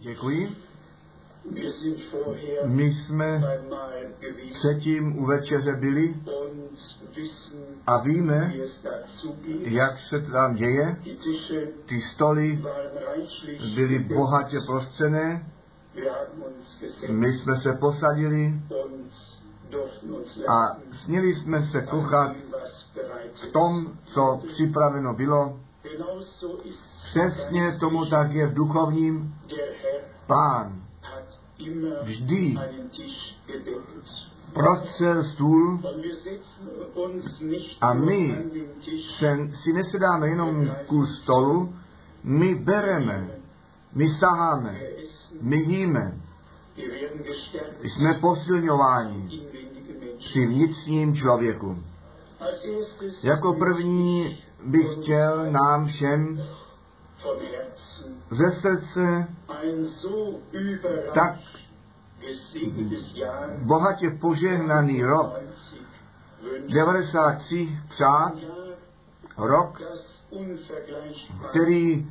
[0.00, 0.56] Děkuji.
[2.64, 3.42] My jsme
[4.52, 6.14] předtím u večeře byli
[7.86, 8.54] a víme,
[9.60, 10.96] jak se to tam děje.
[11.86, 12.62] Ty stoly
[13.74, 15.46] byly bohatě prostřené,
[17.08, 18.52] my jsme se posadili
[20.48, 22.36] a směli jsme se kochat
[22.94, 25.60] bereitet v tom, co připraveno bylo.
[27.10, 29.34] Přesně tomu tak je v duchovním.
[30.26, 30.82] Pán.
[32.02, 32.58] Vždy.
[34.52, 35.80] prostřel stůl.
[37.80, 38.44] A my
[39.18, 41.74] se, si nesedáme jenom ku stolu,
[42.24, 43.30] my bereme,
[43.94, 44.80] my saháme,
[45.40, 46.20] my jíme,
[47.82, 49.42] jsme posilňováni
[50.18, 51.78] při vnitřním člověku.
[53.22, 56.42] Jako první bych chtěl nám všem
[58.30, 59.28] ze srdce
[61.14, 61.38] tak
[63.58, 65.42] bohatě požehnaný rok 90
[66.42, 66.66] wünschen.
[66.68, 68.32] 93 přát,
[69.38, 69.82] rok,
[71.50, 72.10] který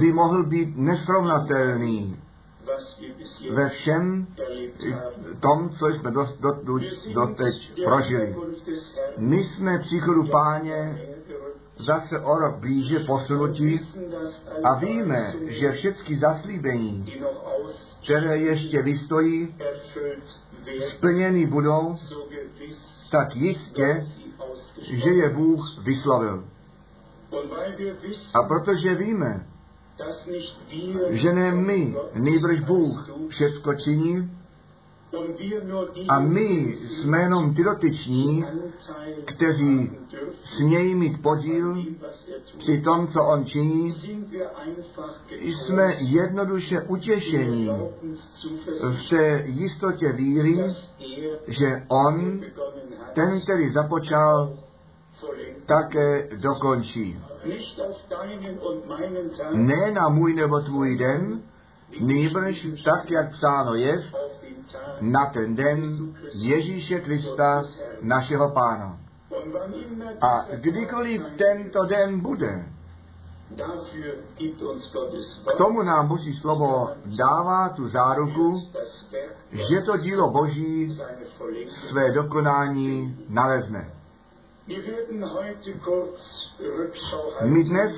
[0.00, 2.22] by mohl být nesrovnatelný
[3.50, 4.26] ve jetzt všem
[5.40, 6.78] tom, co jsme dost, do, do,
[7.12, 8.36] doteď prožili.
[9.16, 11.08] My jsme příchodu páně
[11.76, 13.80] zase o rok blíže posunutí
[14.64, 17.14] a víme, že všechny zaslíbení,
[18.04, 19.54] které ještě vystojí,
[20.88, 21.96] splněny budou,
[23.10, 24.06] tak jistě,
[24.80, 26.44] že je Bůh vyslovil.
[28.34, 29.46] A protože víme,
[31.10, 34.30] že ne my, nejbrž Bůh všecko činí
[36.08, 38.44] a my jsme jenom ty dotyční,
[39.24, 39.90] kteří
[40.44, 41.84] smějí mít podíl
[42.58, 43.94] při tom, co On činí,
[45.40, 47.70] jsme jednoduše utěšení
[48.80, 50.64] v té jistotě víry,
[51.48, 52.40] že On,
[53.14, 54.58] ten, který započal,
[55.66, 57.18] také dokončí.
[59.52, 61.42] Ne na můj nebo tvůj den,
[62.00, 65.82] nýbrž tak, jak psáno je, auf den Tag na ten den
[66.34, 67.62] Ježíše Krista,
[68.02, 68.98] našeho Pána.
[70.20, 72.64] A kdykoliv tento den bude,
[75.46, 78.70] k tomu nám Boží slovo dává tu záruku,
[79.52, 80.98] že to dílo Boží
[81.66, 84.01] své dokonání nalezne.
[87.42, 87.92] My dnes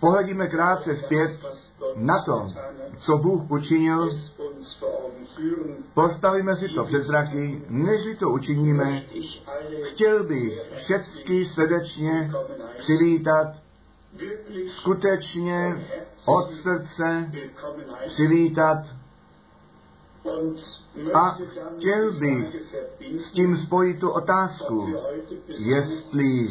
[0.00, 1.30] pohledíme krátce zpět
[1.96, 2.46] na to,
[2.98, 4.10] co Bůh učinil,
[5.94, 9.02] postavíme si to před zraky, než to učiníme,
[9.82, 12.30] chtěl bych všechny srdečně
[12.78, 13.46] přivítat,
[14.66, 15.86] skutečně
[16.26, 17.32] od srdce
[18.06, 18.78] přivítat
[21.14, 21.38] a
[21.76, 22.56] chtěl bych
[23.18, 24.94] s tím spojit tu otázku,
[25.48, 26.48] jestli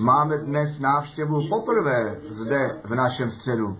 [0.00, 3.78] máme dnes návštěvu poprvé zde v našem středu.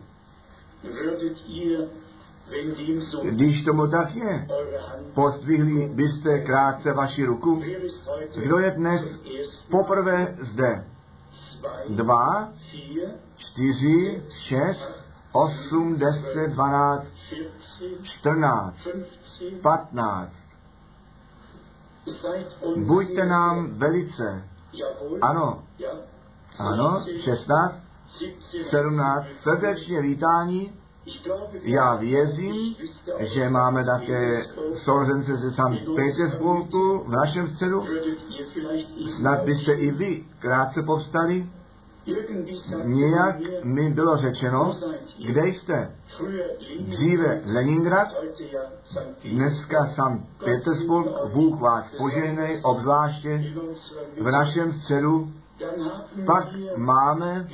[3.23, 4.49] Když tomu tak je,
[5.15, 7.63] pozdvihli byste krátce vaši ruku.
[8.37, 9.21] Kdo je dnes
[9.71, 10.85] poprvé zde?
[11.89, 12.53] Dva,
[13.37, 19.59] čtyři, šest, osm, deset, dvanáct, vierzehn, čtrnáct, fünfzehn?
[19.63, 20.47] patnáct.
[22.07, 24.49] Seid uns Buďte sehr, nám velice.
[25.23, 25.63] Ano,
[26.59, 30.73] ano, 16, 16, 17, 17, srdečně vítání.
[31.63, 32.77] Já věřím,
[33.19, 34.45] že máme také
[34.75, 35.97] sourozence ze St.
[35.97, 37.87] Petersburgu v našem středu.
[39.17, 41.51] Snad byste i vy krátce povstali.
[42.85, 44.73] Nějak mi bylo řečeno,
[45.27, 45.91] kde jste?
[46.81, 48.09] Dříve Leningrad,
[49.25, 50.45] dneska St.
[50.45, 53.55] Petersburg, Bůg vás požehnej, obzvláště
[54.21, 55.29] v našem středu.
[56.27, 57.49] Pak máme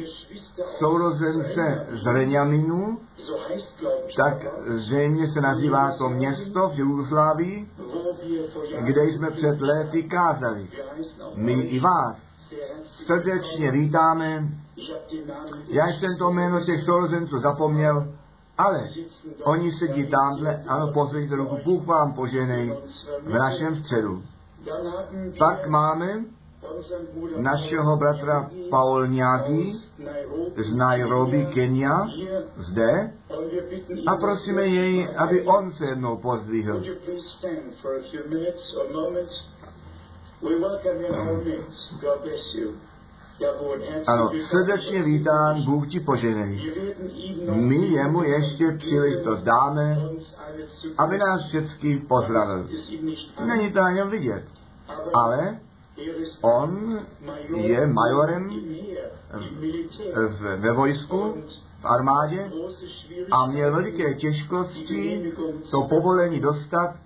[0.78, 2.66] sourozence z ich,
[4.16, 4.34] tak
[4.66, 7.68] zřejmě se nazývá to město v Jugoslávii,
[8.80, 10.68] kde jsme před léty kázali.
[11.34, 12.31] My i vás
[12.84, 14.48] srdečně vítáme.
[15.68, 18.12] Já jsem to jméno těch sourozenců zapomněl,
[18.58, 18.88] ale
[19.42, 22.76] oni sedí tamhle, ano, pozvěďte ruku, Bůh vám poženej
[23.22, 24.22] v našem středu.
[25.38, 26.24] Pak máme
[27.36, 29.72] našeho bratra Paul Nairobi,
[30.56, 32.06] z Nairobi, Kenia,
[32.56, 33.12] zde
[34.06, 36.82] a prosíme jej, aby on se jednou pozdvihl.
[44.06, 46.74] Ano, srdečně vítán, Bůh ti poženej.
[47.52, 49.98] My jemu ještě příležitost dáme,
[50.98, 52.68] aby nás všechny pozdravil.
[53.46, 54.44] Není to na něm vidět,
[55.14, 55.58] ale
[56.42, 57.00] on
[57.56, 58.50] je majorem
[60.28, 61.34] v, ve vojsku,
[61.82, 62.50] v armádě
[63.30, 65.32] a měl veliké těžkosti
[65.70, 66.96] to povolení dostat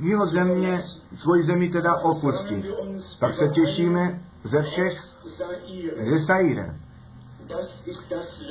[0.00, 0.80] jeho země,
[1.16, 2.66] svoji zemi teda opustit.
[3.20, 5.00] Tak se těšíme ze všech
[6.10, 6.74] ze Saire.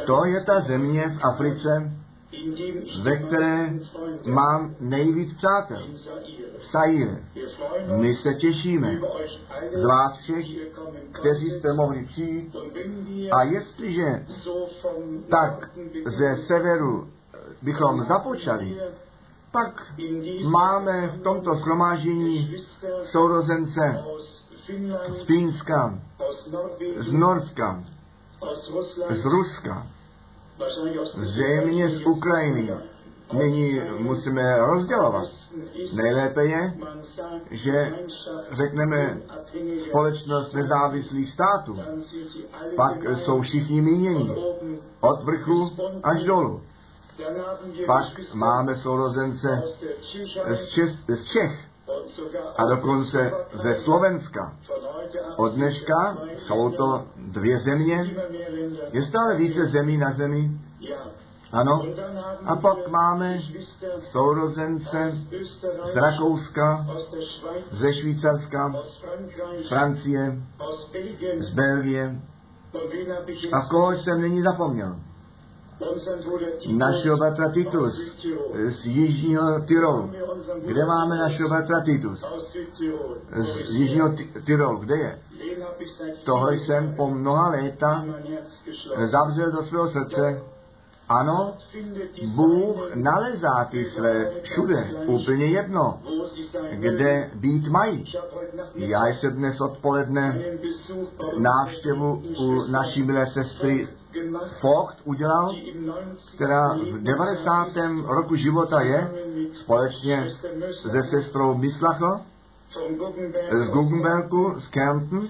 [0.05, 1.91] To je ta země v Africe,
[3.03, 3.73] ve které
[4.25, 5.83] mám nejvíc přátel.
[6.59, 7.23] Saire.
[7.95, 8.99] My se těšíme
[9.73, 10.45] z vás všech,
[11.11, 12.55] kteří jste mohli přijít.
[13.31, 14.25] A jestliže
[15.29, 15.71] tak
[16.05, 17.07] ze severu
[17.61, 18.77] bychom započali,
[19.51, 19.93] pak
[20.49, 22.55] máme v tomto shromáždění
[23.03, 24.03] sourozence
[25.09, 25.99] z Fínska,
[26.97, 27.83] z Norska,
[29.09, 29.87] z Ruska,
[31.05, 32.73] zřejmě z Ukrajiny.
[33.33, 35.27] Nyní musíme rozdělovat.
[35.95, 36.73] Nejlépe je,
[37.51, 37.95] že
[38.51, 39.21] řekneme
[39.87, 41.79] společnost nezávislých států.
[42.75, 44.35] Pak jsou všichni mínění.
[45.01, 45.69] Od vrchu
[46.03, 46.61] až dolů.
[47.85, 49.63] Pak máme sourozence
[50.55, 51.70] z, Čes, z Čech
[52.57, 54.55] a dokonce ze Slovenska.
[55.37, 58.15] Od dneška jsou to dvě země,
[58.91, 60.51] je stále více zemí na zemi.
[61.51, 61.85] Ano.
[62.45, 63.39] A pak máme
[64.11, 65.11] sourozence
[65.83, 66.87] z Rakouska,
[67.69, 68.73] ze Švýcarska,
[69.57, 70.41] z Francie,
[71.39, 72.21] z Belgie.
[73.51, 74.95] A koho jsem nyní zapomněl?
[76.71, 78.13] Našeho bratra Titus
[78.65, 80.11] z Jižního Tyrolu.
[80.65, 82.25] Kde máme našeho bratra Titus?
[83.65, 84.13] Z Jižního
[84.45, 84.77] Tyrolu.
[84.77, 85.19] Kde je?
[86.23, 88.05] Toho jsem po mnoha léta
[88.97, 90.41] zavřel do svého srdce.
[91.09, 91.53] Ano,
[92.35, 95.99] Bůh nalezá ty své všude, úplně jedno,
[96.71, 98.13] kde být mají.
[98.75, 100.43] Já jsem dnes odpoledne
[101.37, 103.87] návštěvu u naší milé sestry
[104.63, 105.55] Vogt udělal,
[106.35, 107.67] která v 90.
[108.05, 109.11] roku života je,
[109.53, 110.29] společně
[110.71, 112.19] se sestrou Mislachl
[113.65, 115.29] z Guggenbergu, z Kärnten,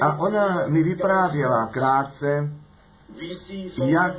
[0.00, 2.50] a ona mi vyprávěla krátce,
[3.76, 4.16] jak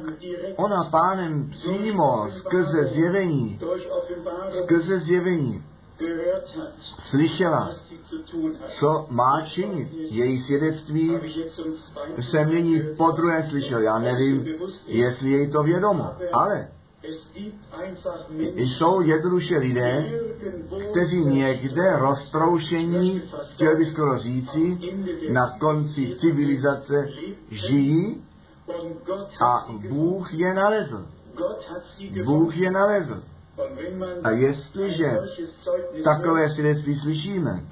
[0.55, 3.59] ona pánem přímo skrze zjevení,
[4.49, 5.63] skrze zjevení
[7.09, 7.71] slyšela,
[8.79, 9.87] co má činit.
[9.93, 11.17] Její svědectví
[12.19, 13.79] jsem nyní po druhé slyšel.
[13.79, 14.45] Já nevím,
[14.87, 16.67] jestli je to vědomo, ale
[18.55, 20.11] jsou jednoduše lidé,
[20.91, 23.21] kteří někde roztroušení,
[23.53, 24.77] chtěl by skoro říci,
[25.31, 27.07] na konci civilizace
[27.49, 28.23] žijí
[29.41, 31.07] a Bůh je nalezl.
[32.25, 33.23] Bůh je nalezl.
[34.23, 35.19] A jestliže
[36.03, 37.63] takové svědectví slyšíme,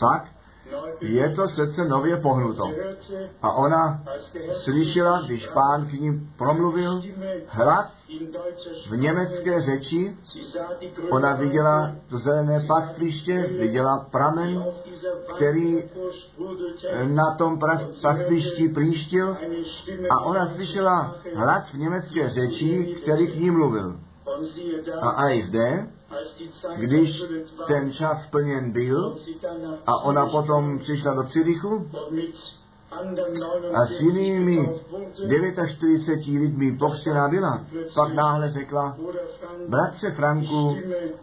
[0.00, 0.28] pak
[1.00, 2.72] je to srdce nově pohnuto.
[3.42, 4.02] A ona
[4.52, 7.02] slyšela, když pán k ním promluvil,
[7.46, 8.06] hlas
[8.90, 10.16] v německé řeči,
[11.10, 14.64] ona viděla to zelené pastviště, viděla pramen,
[15.36, 15.82] který
[17.04, 17.58] na tom
[18.02, 19.36] pastvišti příštil
[20.10, 23.96] a ona slyšela hlas v německé řeči, který k ní mluvil.
[25.00, 25.88] A i zde,
[26.76, 27.22] když
[27.66, 29.16] ten čas plněn byl
[29.86, 31.90] a ona potom přišla do Cirichu
[33.74, 34.80] a s jinými
[35.12, 37.60] 49 lidmi pokřtěná byla,
[37.94, 38.96] pak náhle řekla,
[39.68, 40.76] bratře Franku,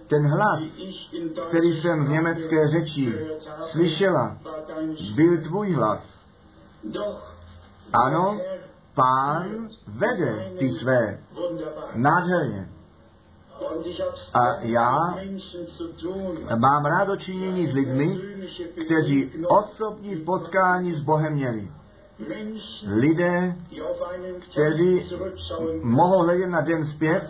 [0.08, 0.62] ten hlas,
[1.48, 3.14] který jsem v německé řeči
[3.62, 4.38] slyšela,
[5.16, 6.04] byl tvůj hlas.
[7.94, 8.40] Ano,
[8.94, 11.20] pán vede ty své
[11.96, 12.70] nádherně.
[14.34, 15.16] A já
[16.56, 18.20] mám rád dočinění s lidmi,
[18.86, 21.72] kteří osobní potkání s Bohem měli.
[22.88, 23.56] Lidé,
[24.40, 25.16] kteří
[25.82, 27.24] mohou hledět na den zpět,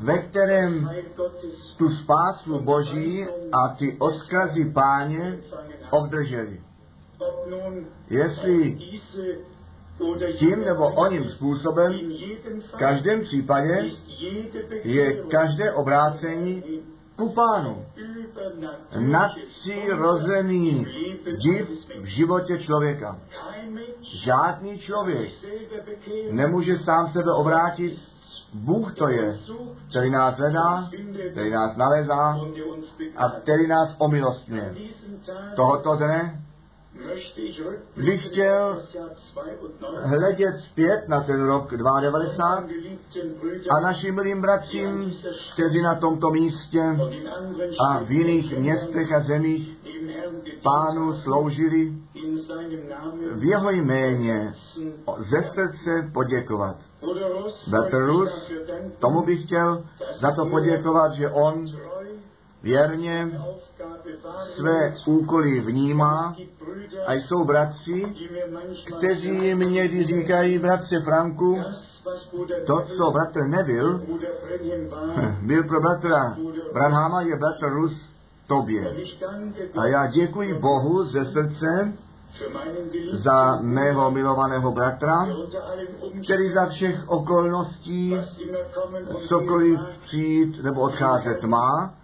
[0.00, 0.90] ve kterém
[1.78, 5.38] tu spásu Boží a ty odkazy páně
[5.90, 6.60] obdrželi.
[8.10, 8.78] Jestli
[10.38, 11.92] tím nebo oním způsobem,
[12.72, 13.90] v každém případě
[14.84, 16.64] je každé obrácení
[17.16, 17.86] ku pánu.
[18.98, 20.86] Nadpřirozený
[21.36, 21.68] div
[22.00, 23.18] v životě člověka.
[24.00, 25.30] Žádný člověk
[26.30, 27.98] nemůže sám sebe obrátit.
[28.54, 29.38] Bůh to je,
[29.88, 30.88] který nás hledá,
[31.32, 32.40] který nás nalezá
[33.16, 34.74] a který nás omilostňuje.
[35.56, 36.42] Tohoto dne
[37.96, 38.78] bych chtěl
[40.02, 42.96] hledět zpět na ten rok 92
[43.70, 45.12] a našim milým bratřím,
[45.52, 46.96] kteří na tomto místě
[47.80, 49.76] a v jiných městech a zemích
[50.62, 51.92] pánu sloužili
[53.32, 54.54] v jeho jméně
[55.18, 56.76] ze srdce poděkovat.
[57.70, 58.52] Bratr Rus,
[58.98, 61.64] tomu bych chtěl za to poděkovat, že on
[62.62, 63.40] věrně
[64.56, 66.36] své úkoly vnímá
[67.06, 68.16] a jsou bratři,
[68.96, 71.58] kteří někdy říkají, bratře Franku,
[72.66, 74.02] to, co bratr nebyl,
[75.42, 76.36] byl pro bratra
[76.72, 78.10] Branhama, je bratr Rus
[78.46, 78.94] tobě.
[79.76, 81.92] A já děkuji Bohu ze srdce
[83.12, 85.26] za mého milovaného bratra,
[86.24, 88.16] který za všech okolností
[89.28, 91.94] cokoliv přijít nebo odcházet má,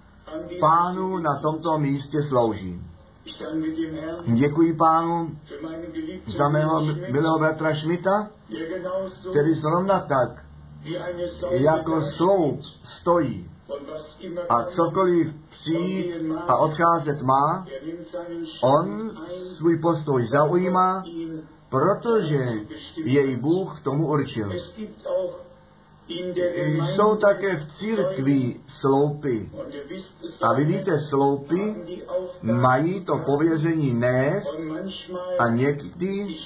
[0.60, 2.82] pánu na tomto místě slouží.
[4.26, 5.36] Děkuji pánu
[6.36, 8.30] za mého milého bratra Šmita,
[9.30, 10.44] který zrovna tak,
[11.50, 13.50] jako sloup stojí
[14.48, 16.14] a cokoliv přijít
[16.48, 17.66] a odcházet má,
[18.62, 19.10] on
[19.56, 21.04] svůj postoj zaujímá,
[21.68, 22.60] protože
[22.96, 24.52] jej Bůh k tomu určil.
[26.08, 29.50] Jsou také v církvi sloupy.
[30.42, 31.74] A vidíte, sloupy
[32.42, 34.56] mají to pověření nést
[35.38, 36.36] a někdy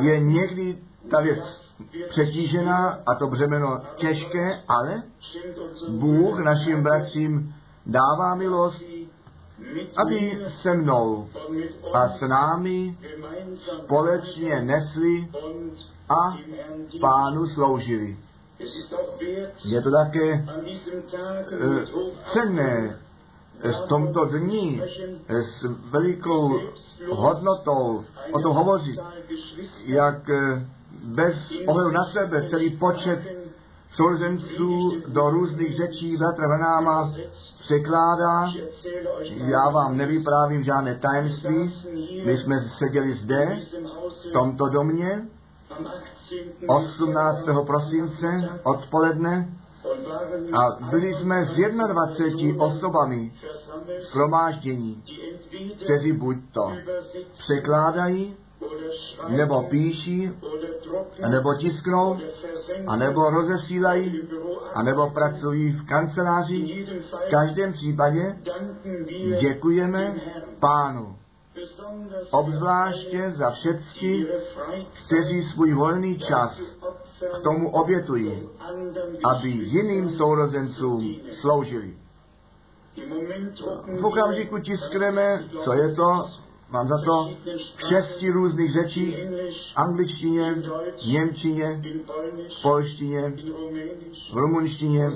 [0.00, 0.78] je někdy
[1.10, 1.38] ta věc
[2.08, 5.02] přetížená a to břemeno těžké, ale
[5.88, 7.54] Bůh našim bratřím
[7.86, 8.82] dává milost,
[9.96, 11.28] aby se mnou
[11.92, 12.98] a s námi
[13.54, 15.28] společně nesli
[16.08, 16.38] a
[17.00, 18.16] pánu sloužili.
[19.64, 21.84] Je to také uh,
[22.32, 22.98] cenné
[23.62, 24.82] v tomto dní
[25.28, 26.60] s velikou
[27.10, 28.98] hodnotou o tom hovořit,
[29.84, 30.30] jak
[31.04, 33.37] bez ohledu na sebe celý počet
[33.90, 37.12] sourozenců do různých řečí bratra Venáma
[37.60, 38.52] překládá.
[39.30, 41.72] Já vám nevyprávím žádné tajemství.
[42.24, 43.60] My jsme seděli zde,
[44.28, 45.28] v tomto domě,
[46.66, 47.44] 18.
[47.66, 49.48] prosince odpoledne
[50.52, 51.56] a byli jsme s
[51.88, 53.32] 21 osobami
[54.00, 55.02] shromáždění,
[55.84, 56.72] kteří buď to
[57.38, 58.36] překládají,
[59.28, 60.30] nebo píší,
[61.28, 62.18] nebo tisknou,
[62.86, 64.22] a nebo rozesílají,
[64.74, 66.86] a nebo pracují v kanceláři.
[67.26, 68.38] V každém případě
[69.40, 70.14] děkujeme
[70.60, 71.18] pánu.
[72.30, 74.26] Obzvláště za všechny,
[75.06, 76.60] kteří svůj volný čas
[77.34, 78.48] k tomu obětují,
[79.24, 81.96] aby jiným sourozencům sloužili.
[84.00, 86.26] V okamžiku tiskneme, co je to,
[86.70, 87.30] mám za to
[87.76, 89.26] v šesti různých řečích,
[89.76, 90.54] angličtině,
[91.06, 91.82] němčině,
[92.62, 93.32] polštině,
[94.32, 95.10] v rumunštině,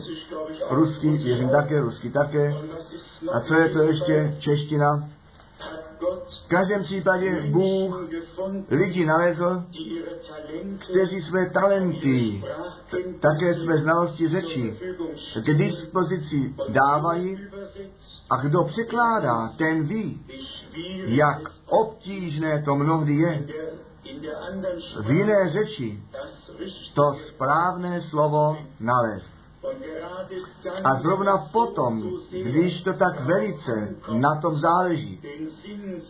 [0.71, 2.55] rusky, věřím také, rusky také.
[3.33, 5.09] A co je to ještě čeština?
[6.45, 8.09] V každém případě Bůh
[8.71, 9.65] lidi nalezl,
[10.91, 12.45] kteří své talenty,
[13.21, 14.73] také své znalosti řečí,
[15.45, 17.39] k dispozici dávají.
[18.31, 20.27] a kdo překládá, ten ví,
[21.07, 23.47] jak obtížné to mnohdy je.
[25.03, 26.03] v jiné řeči
[26.95, 29.32] to správné slovo nalézt.
[30.85, 35.23] A zrovna potom, když to tak velice na tom záleží,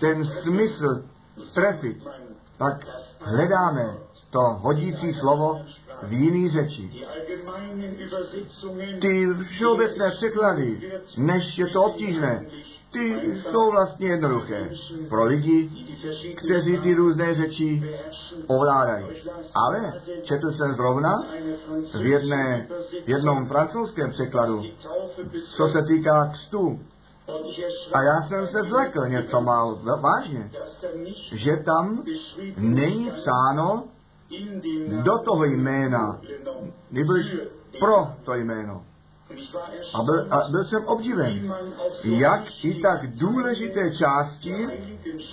[0.00, 1.04] ten smysl
[1.54, 2.06] trefit,
[2.58, 2.86] pak
[3.20, 3.98] hledáme
[4.30, 5.64] to hodící slovo
[6.02, 7.06] v jiný řeči.
[9.00, 12.46] Ty všeobecné překlady, než je to obtížné,
[12.92, 14.70] ty jsou vlastně jednoduché
[15.08, 15.70] pro lidi,
[16.36, 17.82] kteří ty různé řeči
[18.46, 19.06] ovládají.
[19.54, 21.22] Ale četl jsem zrovna
[22.00, 22.68] v, jedné,
[23.06, 24.62] jednom francouzském překladu,
[25.56, 26.80] co se týká křtu.
[27.92, 30.50] A já jsem se zlekl něco mal vážně,
[31.32, 32.04] že tam
[32.56, 33.84] není psáno
[35.02, 36.20] do toho jména,
[36.90, 37.36] nebož
[37.80, 38.84] pro to jméno.
[39.94, 41.54] A byl, a byl jsem obdiven,
[42.04, 44.68] jak i tak důležité části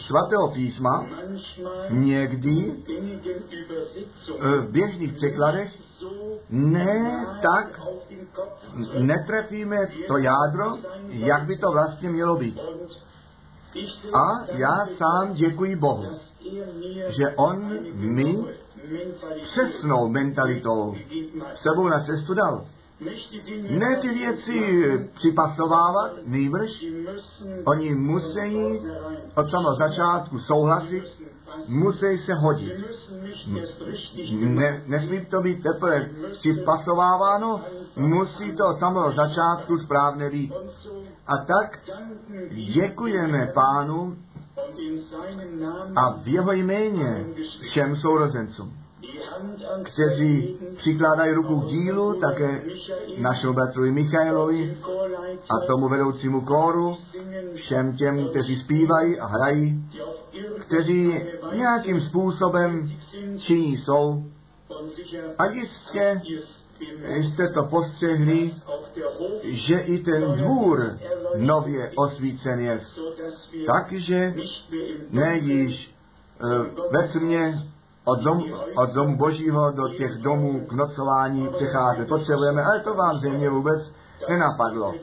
[0.06, 1.08] svatého písma
[1.90, 2.74] někdy
[4.40, 5.72] v běžných překladech
[6.50, 7.82] ne tak
[9.00, 9.78] netrefíme
[10.08, 10.78] to jádro,
[11.10, 12.60] jak by to vlastně mělo být.
[14.14, 16.06] A já sám děkuji Bohu,
[17.08, 18.36] že On mi
[19.42, 20.96] přesnou mentalitou
[21.56, 22.66] sebou na cestu dal.
[23.70, 24.60] Ne ty věci
[25.16, 26.86] připasovávat, nejbrž
[27.66, 28.82] oni musí
[29.36, 31.04] od samého začátku souhlasit,
[31.68, 32.74] musí se hodit.
[34.32, 37.62] Ne, nesmí to být teprve připasováváno,
[37.96, 40.54] musí to od samého začátku správně být.
[41.28, 41.80] A tak
[42.74, 44.18] děkujeme pánu
[45.96, 47.26] a v jeho jméně
[47.62, 48.79] všem sourozencům
[49.84, 52.64] kteří přikládají ruku k dílu, také
[53.18, 54.78] našemu bratrovi Michailovi
[55.50, 56.96] a tomu vedoucímu kóru,
[57.54, 59.90] všem těm, kteří zpívají a hrají,
[60.60, 61.16] kteří
[61.54, 62.92] nějakým způsobem
[63.38, 64.24] činí jsou.
[65.38, 66.22] A jistě
[67.06, 68.52] jste to postřehli,
[69.44, 70.98] že i ten dvůr
[71.36, 72.80] nově osvícen je.
[73.66, 74.36] Takže
[75.10, 75.96] ne již
[76.92, 77.54] ve tmě
[78.10, 83.20] od domu, od domu božího do těch domů k nocování přecházet potřebujeme, ale to vám
[83.20, 83.92] země vůbec
[84.30, 84.94] nenapadlo.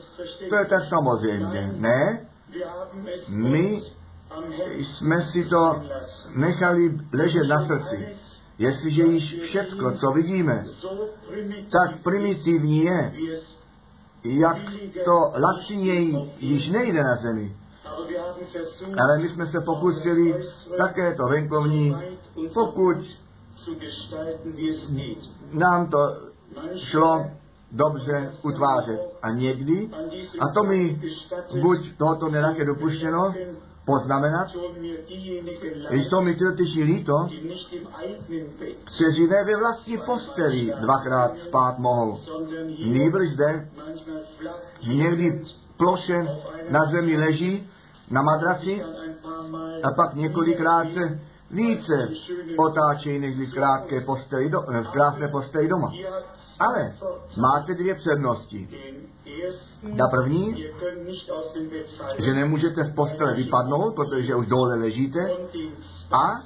[0.49, 1.73] To je tak samozřejmě.
[1.77, 2.25] Ne?
[3.29, 3.81] My
[4.77, 5.81] jsme si to
[6.35, 8.07] nechali ležet na srdci.
[8.59, 10.65] Jestliže již všecko, co vidíme,
[11.71, 13.13] tak primitivní je,
[14.23, 14.57] jak
[15.05, 17.55] to laciněji již nejde na zemi.
[18.99, 20.45] Ale my jsme se pokusili
[20.77, 21.97] také to venkovní,
[22.53, 22.97] pokud
[25.53, 25.97] nám to
[26.75, 27.25] šlo
[27.71, 29.01] dobře utvářet.
[29.21, 29.89] A někdy,
[30.39, 31.01] a to mi
[31.61, 33.33] buď tohoto nedáke dopuštěno,
[33.85, 34.47] poznamenat,
[35.91, 37.27] jsou mi ty líto,
[38.97, 42.17] kteří ne ve vlastní posteli dvakrát spát mohou.
[42.85, 43.69] Nýbrž zde
[44.87, 45.41] někdy
[45.77, 46.27] ploše
[46.69, 47.69] na zemi leží,
[48.11, 48.83] na madraci
[49.83, 51.19] a pak několikrát se
[51.51, 52.09] více
[52.57, 55.91] otáčejí než v krátké posteli, do, v krásné posteli doma.
[56.59, 56.93] Ale
[57.37, 58.69] máte dvě přednosti.
[59.83, 60.65] Na první,
[62.19, 65.31] že nemůžete z postele vypadnout, protože už dole ležíte.
[66.11, 66.41] A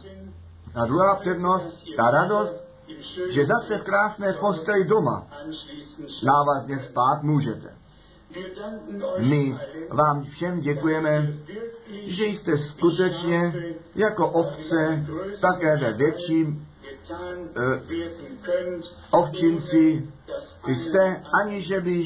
[0.75, 2.63] a druhá přednost, ta radost,
[3.31, 5.27] že zase v krásné posteli doma
[6.23, 7.80] návazně spát můžete.
[9.17, 9.55] My
[9.89, 11.33] vám všem děkujeme,
[12.05, 13.53] že jste skutečně
[13.95, 15.05] jako ovce
[15.41, 16.67] také ve větším
[19.11, 20.07] ovčinci
[20.67, 22.05] jste, aniž by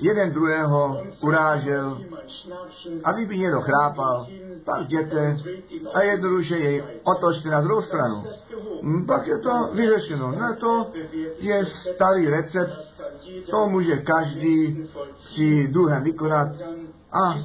[0.00, 2.00] jeden druhého urážel,
[3.04, 4.26] aby by někdo chrápal,
[4.64, 5.36] pak jděte
[5.94, 8.24] a jednoduše jej otočte na druhou stranu.
[9.06, 10.32] Pak je to vyřešeno.
[10.32, 10.90] No to
[11.38, 13.02] je starý recept,
[13.50, 16.48] to může každý si druhem vykonat
[17.12, 17.38] a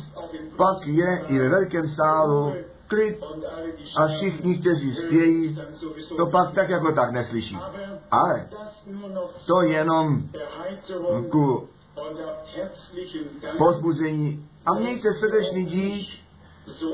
[0.58, 2.54] pak je i ve velkém sálu
[2.88, 3.24] klid
[3.98, 5.60] a všichni, kteří spějí,
[6.18, 7.58] to pak tak jako tak neslyší.
[8.12, 8.48] Ale
[9.48, 10.24] to jenom
[11.30, 11.68] ku
[13.58, 16.08] pozbuzení a mějte srdečný dík,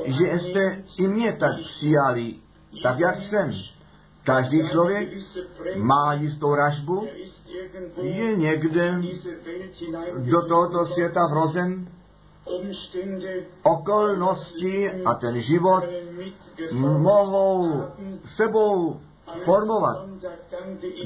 [0.04, 2.34] že jste i mě tak přijali,
[2.82, 3.52] tak jak jsem.
[4.24, 5.08] Každý člověk
[5.76, 7.08] má jistou ražbu,
[8.02, 9.00] je někde
[10.18, 11.88] do tohoto světa vrozen,
[13.62, 15.84] okolnosti a ten život
[16.72, 17.82] mohou
[18.36, 19.00] sebou
[19.44, 20.06] formovat.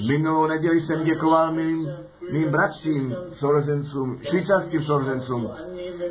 [0.09, 1.89] Minulou neděli jsem děkoval mým,
[2.33, 5.51] mým bratřím, sourozencům, švýcarským sourozencům,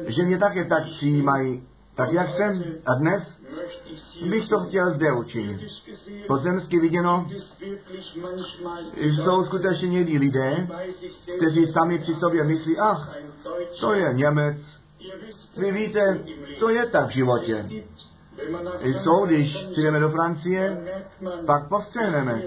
[0.07, 2.63] že mě také tak přijímají, tak jak jsem.
[2.85, 3.37] A dnes
[4.29, 5.61] bych to chtěl zde učinit.
[6.27, 7.27] Pozemsky viděno
[8.97, 10.67] jsou skutečně někdy lidé,
[11.37, 13.15] kteří sami při sobě myslí, ach,
[13.79, 14.57] to je Němec,
[15.57, 16.19] vy víte,
[16.59, 17.69] to je tak v životě.
[18.83, 20.83] Jsou, když přijdeme do Francie,
[21.45, 22.41] pak postřehneme,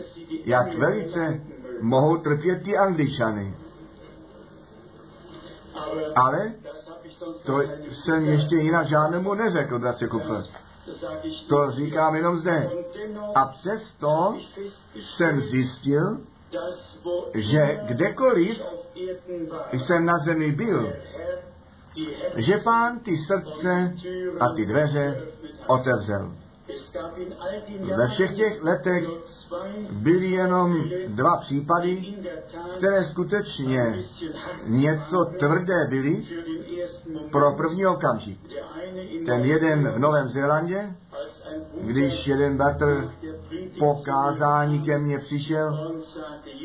[0.45, 1.41] jak velice
[1.81, 3.55] mohou trpět ty angličany.
[6.15, 6.53] Ale
[7.45, 7.61] to
[7.93, 10.45] jsem ještě jinak žádnému neřekl, bratře Kupfer.
[11.49, 12.71] To říkám jenom zde.
[13.35, 14.37] A přesto
[14.95, 16.21] jsem zjistil,
[17.35, 18.63] že kdekoliv
[19.73, 20.93] jsem na zemi byl,
[22.37, 23.95] že pán ty srdce
[24.41, 25.21] a ty dveře
[25.67, 26.33] otevřel.
[27.97, 29.05] Ve všech těch letech
[29.91, 32.15] byly jenom dva případy,
[32.77, 34.05] které skutečně
[34.67, 36.27] něco tvrdé byly
[37.33, 38.39] pro první okamžik.
[39.27, 40.95] Ten jeden v Novém Zélandě,
[41.81, 43.11] když jeden bratr
[43.79, 45.95] po kázání ke mně přišel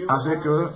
[0.08, 0.74] a řekl,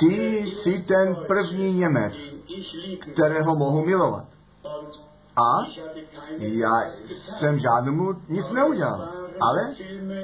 [0.00, 2.14] ty jsi ten první Němec,
[3.12, 4.24] kterého mohu milovat.
[5.36, 5.66] A
[6.38, 6.90] já
[7.38, 9.08] jsem žádnému nic neudělal.
[9.40, 9.74] Ale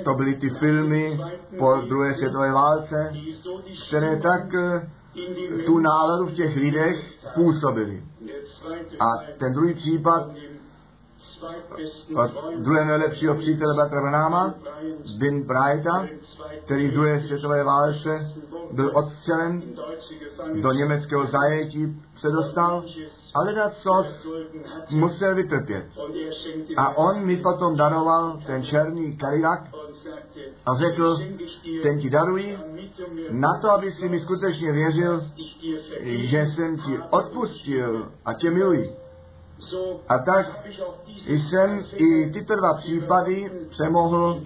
[0.05, 1.21] to byly ty filmy
[1.59, 3.13] po druhé světové válce,
[3.89, 4.89] které tak eh,
[5.67, 8.03] tu náladu v těch lidech působily.
[9.01, 9.07] A
[9.39, 10.31] ten druhý případ
[12.17, 14.55] od druhého nejlepšího přítele Batra Branáma,
[15.19, 16.07] Bin Breita,
[16.65, 18.19] který v druhé světové válce
[18.73, 19.63] byl odstřelen,
[20.61, 22.85] do německého zajetí se dostal,
[23.35, 24.05] ale na co
[24.91, 25.87] musel vytrpět.
[26.77, 29.61] A on mi potom daroval ten černý Cadillac
[30.67, 31.19] a řekl,
[31.83, 32.59] ten ti daruji,
[33.31, 35.21] na to, aby si mi skutečně věřil,
[36.01, 39.03] že jsem ti odpustil a tě miluji.
[40.09, 40.67] A tak
[41.27, 44.43] jsem i tyto dva případy přemohl,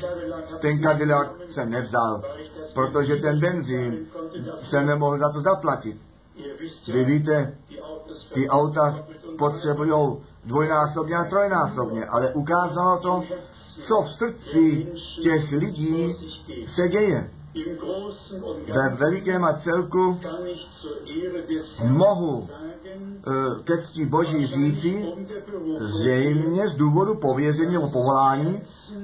[0.61, 2.23] ten Cadillac jsem nevzal,
[2.75, 4.07] protože ten benzín
[4.63, 5.97] jsem nemohl za to zaplatit.
[6.93, 7.57] Vy víte,
[8.35, 8.99] ty auta
[9.39, 13.23] potřebují dvojnásobně a trojnásobně, ale ukázalo to,
[13.87, 16.15] co v srdci těch lidí
[16.67, 17.31] se děje.
[18.75, 20.21] Ve velikém a celku
[21.83, 25.13] mohu eh, ke cti Boží říci,
[25.79, 28.63] zřejmě z důvodu pověření nebo povolání,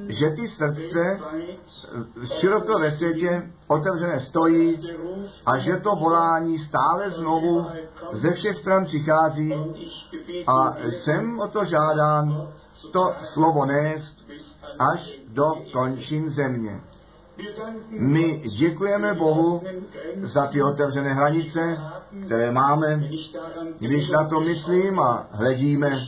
[0.09, 4.89] že ty srdce eh, široko ve světě otevřené stojí
[5.47, 7.67] a že to volání stále znovu
[8.13, 9.55] ze všech stran přichází
[10.47, 12.49] a jsem o to žádán
[12.93, 14.15] to slovo nést
[14.79, 16.81] až do končin země.
[17.91, 19.63] My děkujeme Bohu
[20.23, 21.79] za ty otevřené hranice,
[22.27, 23.03] které máme,
[23.79, 26.01] když na to myslím a hledíme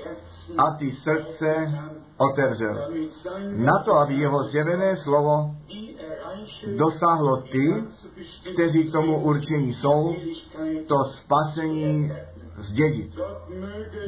[0.58, 1.80] a ty srdce
[2.18, 2.92] otevřel.
[3.50, 5.56] Na to, aby jeho zjevené slovo
[6.78, 7.84] dosáhlo ty,
[8.54, 10.16] kteří tomu určení jsou,
[10.88, 12.12] to spasení
[12.58, 13.20] zdědit.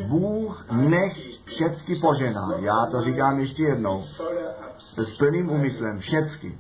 [0.07, 2.53] Bůh nech všecky požená.
[2.59, 4.03] Já to říkám ještě jednou.
[4.77, 5.99] S plným úmyslem.
[5.99, 6.57] Všecky.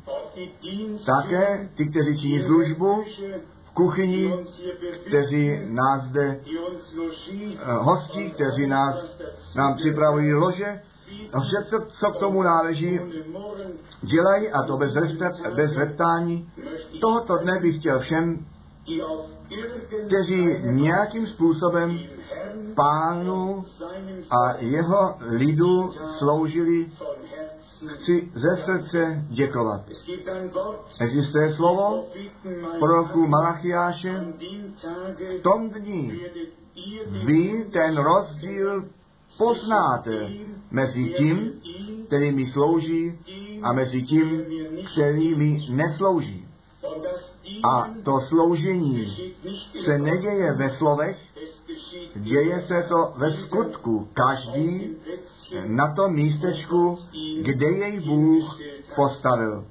[1.05, 3.03] Také ty, kteří činí službu
[3.63, 4.33] v kuchyni,
[5.07, 9.19] kteří nás zde eh, hostí, kteří nás,
[9.55, 10.81] nám připravují lože,
[11.33, 12.99] a vše, co, co k tomu náleží,
[14.01, 16.49] dělají a to bez, repta, bez reptání.
[17.01, 18.45] Tohoto dne bych chtěl všem,
[20.07, 21.99] kteří nějakým způsobem
[22.75, 23.63] pánu
[24.29, 26.87] a jeho lidu sloužili,
[27.87, 29.81] chci ze srdce děkovat.
[31.01, 32.05] Existuje slovo
[32.79, 34.33] proroku Malachiáše,
[35.39, 36.21] v tom dní
[37.25, 38.85] vy ten rozdíl
[39.37, 40.29] poznáte
[40.71, 41.51] mezi tím,
[42.07, 43.19] který mi slouží
[43.61, 44.45] a mezi tím,
[44.91, 46.47] který mi neslouží.
[47.63, 49.13] A to sloužení
[49.85, 51.17] se neděje ve slovech,
[52.15, 54.07] děje se to ve skutku.
[54.13, 54.95] Každý
[55.65, 56.97] na tom místečku,
[57.41, 58.59] kde jej Bůh
[58.95, 59.65] postavil.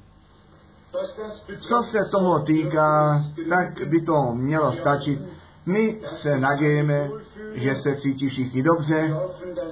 [1.59, 5.21] Co se toho týká, tak by to mělo stačit
[5.67, 7.11] my se nadějeme,
[7.55, 9.17] že se cítí všichni dobře,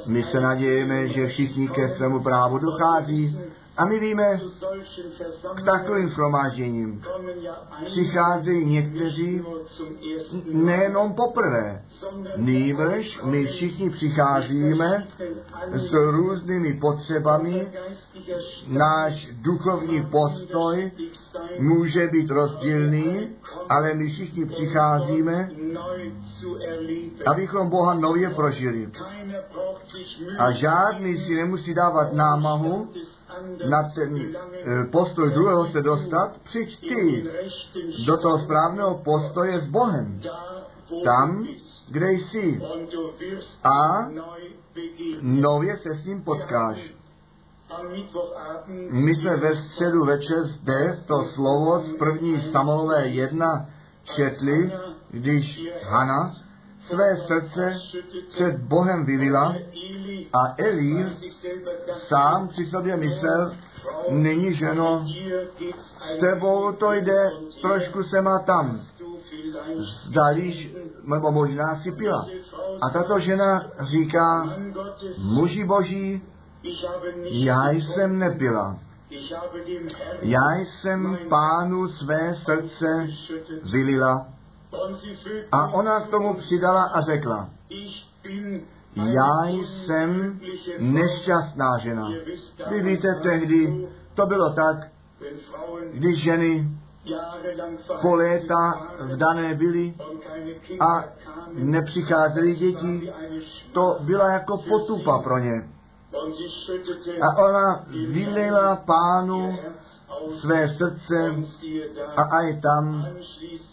[0.08, 3.38] my se nadějeme, že všichni ke svému právu dochází
[3.76, 4.40] A my víme,
[5.54, 7.02] k takovým shromážděním
[7.84, 9.44] přicházejí někteří
[10.52, 11.82] nejenom poprvé,
[12.36, 15.06] nýbrž my všichni přicházíme
[15.72, 17.72] s různými potřebami,
[18.68, 20.90] náš duchovní postoj
[21.58, 23.28] může být rozdílný,
[23.68, 25.50] ale my všichni přicházíme,
[27.26, 28.90] abychom Boha nově prožili.
[30.38, 32.88] A žádný si nemusí dávat námahu
[33.68, 37.30] na ten eh, postoj druhého se dostat, přijď ty
[38.06, 40.20] do toho správného postoje s Bohem.
[41.04, 41.46] Tam,
[41.90, 42.62] kde jsi.
[43.64, 44.08] A
[45.20, 46.94] nově se s ním potkáš.
[48.90, 53.66] My jsme ve středu večer zde to slovo z první Samuelové 1
[54.04, 54.72] četli,
[55.10, 56.32] když Hana
[56.92, 57.80] své srdce
[58.28, 59.56] před Bohem vylila
[60.32, 61.06] a Eli
[62.08, 63.52] sám při sobě myslel,
[64.10, 65.04] není ženo,
[65.78, 67.30] s tebou to jde
[67.62, 68.80] trošku sem a tam.
[69.78, 70.74] Zdalíš,
[71.04, 72.26] nebo možná si pila.
[72.82, 74.56] A tato žena říká,
[75.18, 76.22] muži boží,
[77.24, 78.78] já jsem nepila.
[80.22, 83.08] Já jsem pánu své srdce
[83.72, 84.26] vylila.
[85.52, 87.50] A ona k tomu přidala a řekla,
[88.96, 90.40] já jsem
[90.78, 92.08] nešťastná žena.
[92.70, 94.76] Vy víte, tehdy to bylo tak,
[95.92, 96.68] když ženy
[98.02, 99.94] po léta vdané byly
[100.80, 101.04] a
[101.52, 103.12] nepřicházely děti,
[103.72, 105.68] to byla jako potupa pro ně.
[107.20, 109.58] A ona vylila pánu
[110.40, 111.34] své srdce
[112.16, 113.06] a aj tam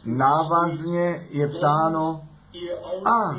[0.06, 2.22] návazně je psáno
[3.06, 3.38] a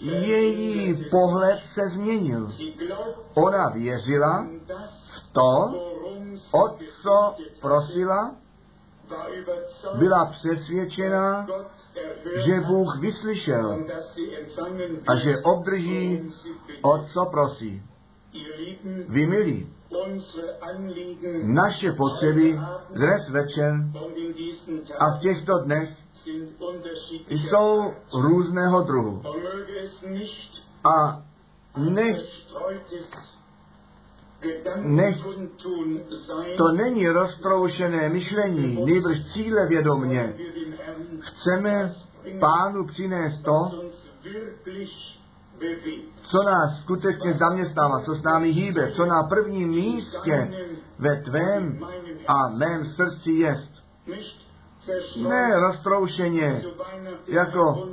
[0.00, 2.48] její pohled se změnil.
[3.34, 4.46] Ona věřila
[4.84, 5.74] v to,
[6.52, 8.34] o co prosila,
[9.94, 11.46] byla přesvědčena,
[12.34, 13.78] že Bůh vyslyšel
[15.06, 16.30] a že obdrží,
[16.82, 17.82] o co prosí.
[19.08, 19.72] Vy milí,
[21.42, 22.58] naše potřeby
[22.90, 23.74] dnes večer
[24.98, 25.90] a v těchto dnech
[27.28, 29.22] jsou různého druhu.
[30.84, 31.22] A
[31.76, 32.18] nech,
[34.76, 35.16] nech
[36.56, 40.34] to není roztroušené myšlení, nejbrž cíle vědomně.
[41.20, 41.92] Chceme
[42.40, 43.70] pánu přinést to,
[46.22, 50.52] co nás skutečně zaměstnává, co s námi hýbe, co na prvním místě
[50.98, 51.80] ve tvém
[52.28, 53.70] a mém srdci jest.
[55.28, 56.62] Ne roztroušeně,
[57.26, 57.88] jako uh,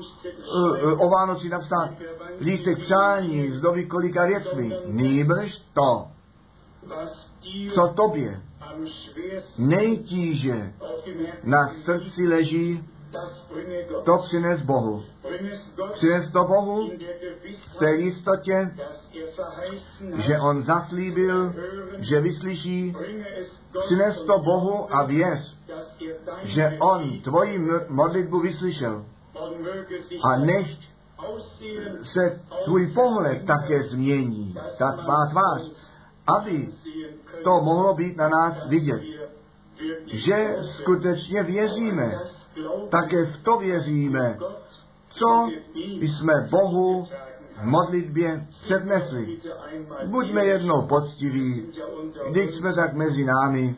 [0.93, 1.89] uh, o Vánoci napsat
[2.41, 4.77] lístek přání s doví kolika věcmi.
[4.85, 6.07] Nýbrž to,
[7.73, 8.41] co tobě
[9.57, 10.73] nejtíže
[11.43, 12.83] na srdci leží,
[14.03, 15.03] to přines Bohu.
[15.93, 16.91] Přines to Bohu
[17.73, 18.71] v té jistotě,
[20.15, 21.53] že On zaslíbil,
[21.97, 22.95] že vyslyší.
[23.85, 25.57] Přines to Bohu a věř,
[26.43, 29.05] že On tvoji modlitbu vyslyšel.
[30.23, 30.67] A nech
[32.03, 35.91] se tvůj pohled také změní, ta tvá tvář,
[36.27, 36.69] aby
[37.43, 39.01] to mohlo být na nás vidět,
[40.05, 42.19] že skutečně věříme,
[42.89, 44.37] také v to věříme,
[45.09, 45.47] co
[46.01, 47.07] jsme Bohu
[47.57, 49.37] v modlitbě přednesli.
[50.05, 51.71] Buďme jednou poctiví,
[52.31, 53.75] když jsme tak mezi námi.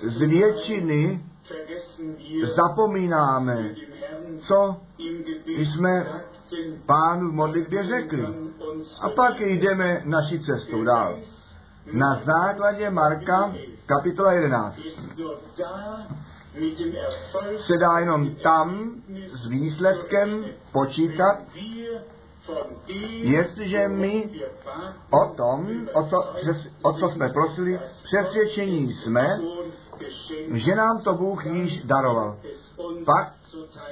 [0.00, 1.24] Z většiny
[2.56, 3.74] zapomínáme,
[4.38, 4.76] co
[5.56, 6.06] jsme
[6.86, 8.26] pánu v modlitbě řekli.
[9.00, 11.18] A pak jdeme naši cestou dál.
[11.92, 13.54] Na základě Marka,
[13.86, 14.80] kapitola 11
[17.56, 18.92] se dá jenom tam
[19.26, 21.38] s výsledkem počítat,
[23.22, 24.30] jestliže my
[25.10, 26.34] o tom, o co,
[26.82, 29.40] o co jsme prosili, přesvědčení jsme,
[30.52, 32.36] že nám to Bůh již daroval.
[33.04, 33.32] Pak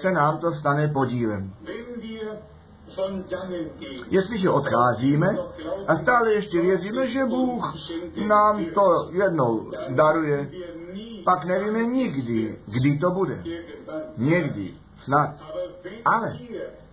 [0.00, 1.54] se nám to stane podílem.
[4.10, 5.36] Jestliže odcházíme
[5.86, 7.74] a stále ještě věříme, že Bůh
[8.28, 10.50] nám to jednou daruje,
[11.24, 13.44] pak nevíme nikdy, kdy to bude.
[14.16, 15.34] Někdy, snad.
[16.04, 16.38] Ale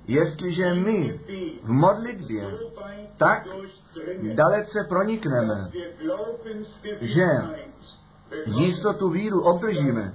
[0.08, 1.20] jestliže my
[1.64, 2.52] v modlitbě
[3.18, 3.48] tak
[4.34, 5.72] dalece pronikneme,
[7.02, 7.26] že
[8.46, 10.14] jistotu víru obdržíme,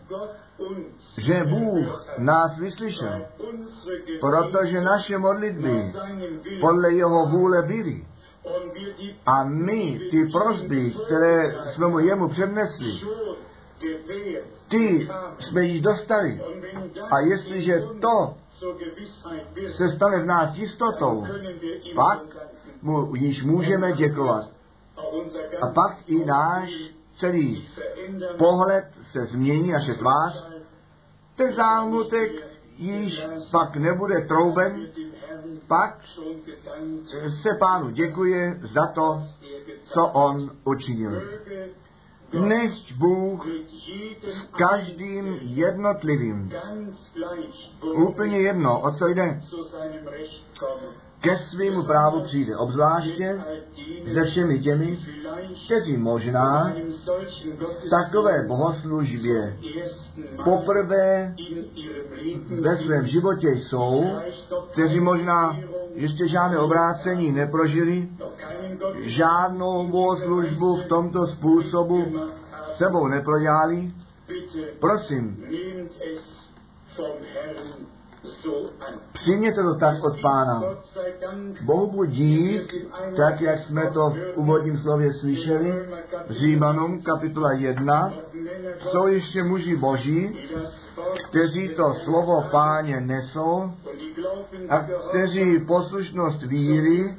[1.19, 3.27] že Bůh nás vyslyšel,
[4.21, 5.93] protože naše modlitby
[6.61, 8.07] podle jeho vůle byly.
[9.27, 13.01] A my ty prozby, které jsme mu jemu přednesli,
[14.69, 16.41] ty jsme již dostali.
[17.11, 18.35] A jestliže to
[19.77, 21.27] se stane v nás jistotou,
[21.95, 22.23] pak
[22.83, 24.49] mu již můžeme děkovat.
[25.61, 27.69] A pak i náš celý
[28.39, 30.49] pohled se změní, naše tvář.
[31.37, 32.31] Ten zámutek
[32.77, 34.89] již pak nebude trouben,
[35.67, 36.01] pak
[37.43, 39.19] se pánu děkuje za to,
[39.83, 41.23] co on učinil.
[42.33, 43.47] Nechť Bůh
[44.23, 46.53] s každým jednotlivým,
[47.95, 49.41] úplně jedno, o co jde,
[51.21, 52.57] ke svému právu přijde.
[52.57, 53.41] Obzvláště
[54.13, 54.99] se všemi těmi,
[55.67, 56.73] kteří možná
[57.91, 59.57] takové bohoslužbě
[60.45, 61.35] poprvé
[62.61, 64.05] ve svém životě jsou,
[64.73, 65.59] kteří možná
[65.95, 68.09] ještě žádné obrácení neprožili,
[69.01, 72.21] žádnou bohoslužbu v tomto způsobu
[72.77, 73.91] sebou neprodělali,
[74.81, 75.45] prosím,
[79.13, 80.63] Přijměte to tak od Pána.
[81.63, 82.75] Bohu buď dík,
[83.17, 85.89] tak jak jsme to v úvodním slově slyšeli,
[86.31, 88.13] Římanům kapitola 1,
[88.91, 90.37] jsou ještě muži boží,
[91.29, 93.71] kteří to slovo páně nesou
[94.69, 97.17] a kteří poslušnost víry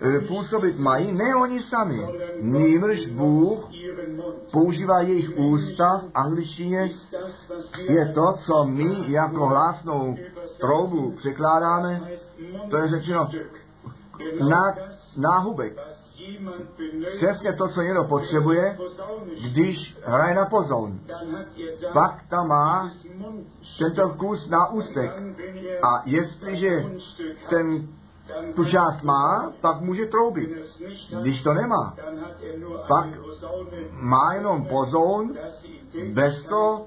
[0.00, 2.06] e, působit mají, ne oni sami.
[2.40, 3.68] Nýmrž Bůh
[4.52, 6.88] používá jejich ústa v angličtině,
[7.88, 10.16] je to, co my jako hlásnou
[10.60, 12.00] troubu překládáme,
[12.70, 13.30] to je řečeno
[14.48, 14.74] na
[15.16, 16.01] náhubek.
[17.16, 18.78] Přesně to, co někdo potřebuje,
[19.52, 21.00] když hraje na pozoun.
[21.92, 22.90] Pak tam má
[23.78, 25.10] tento kus na ústek.
[25.82, 26.84] A jestliže
[27.48, 27.88] ten
[28.54, 30.50] tu část má, pak může troubit.
[31.22, 31.96] Když to nemá,
[32.88, 33.06] Pak
[33.90, 35.36] má jenom pozoun,
[36.12, 36.86] bez toho,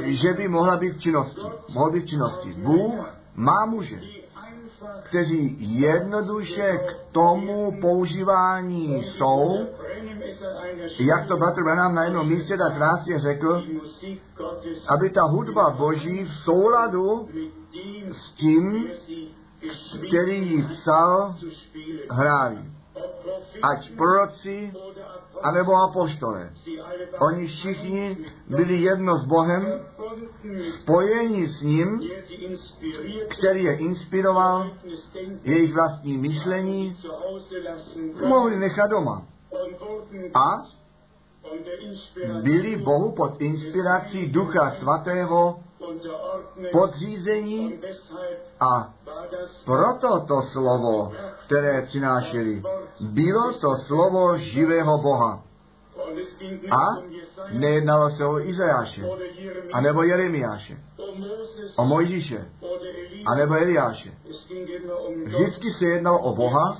[0.00, 1.40] že by mohla být v činnosti.
[1.74, 2.54] Mohl být v činnosti.
[2.54, 4.00] Bůh má muže,
[5.02, 9.66] kteří jednoduše k tomu používání jsou,
[10.98, 13.62] jak to bratr Branham na jednom místě tak krásně řekl,
[14.88, 17.28] aby ta hudba boží v souladu
[18.12, 18.88] s tím,
[20.08, 21.34] který ji psal,
[22.10, 22.58] hráli.
[23.62, 24.70] Ať Apostel,
[25.42, 26.50] anebo apoštole.
[27.20, 28.16] Oni všichni
[28.48, 29.80] byli jedno s Bohem,
[30.80, 32.00] spojeni s ním,
[33.28, 34.70] který je inspiroval,
[35.42, 36.96] jejich vlastní myšlení,
[38.28, 39.26] mohli nechat doma.
[40.34, 40.62] A
[42.42, 45.60] byli Bohu pod inspirací Ducha Svatého
[46.72, 47.80] podřízení
[48.60, 48.94] a
[49.64, 51.12] proto to slovo,
[51.46, 52.62] které přinášeli,
[53.00, 55.42] bylo to slovo živého Boha.
[56.70, 57.02] A
[57.52, 59.02] nejednalo se o Izajáše,
[59.72, 60.76] anebo Jeremiáše,
[61.76, 62.48] o Mojžíše,
[63.26, 64.12] anebo Eliáše.
[65.24, 66.78] Vždycky se jednalo o Boha,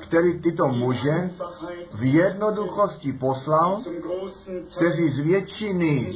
[0.00, 1.30] který tyto muže
[1.94, 3.82] v jednoduchosti poslal,
[4.76, 6.14] kteří z in většiny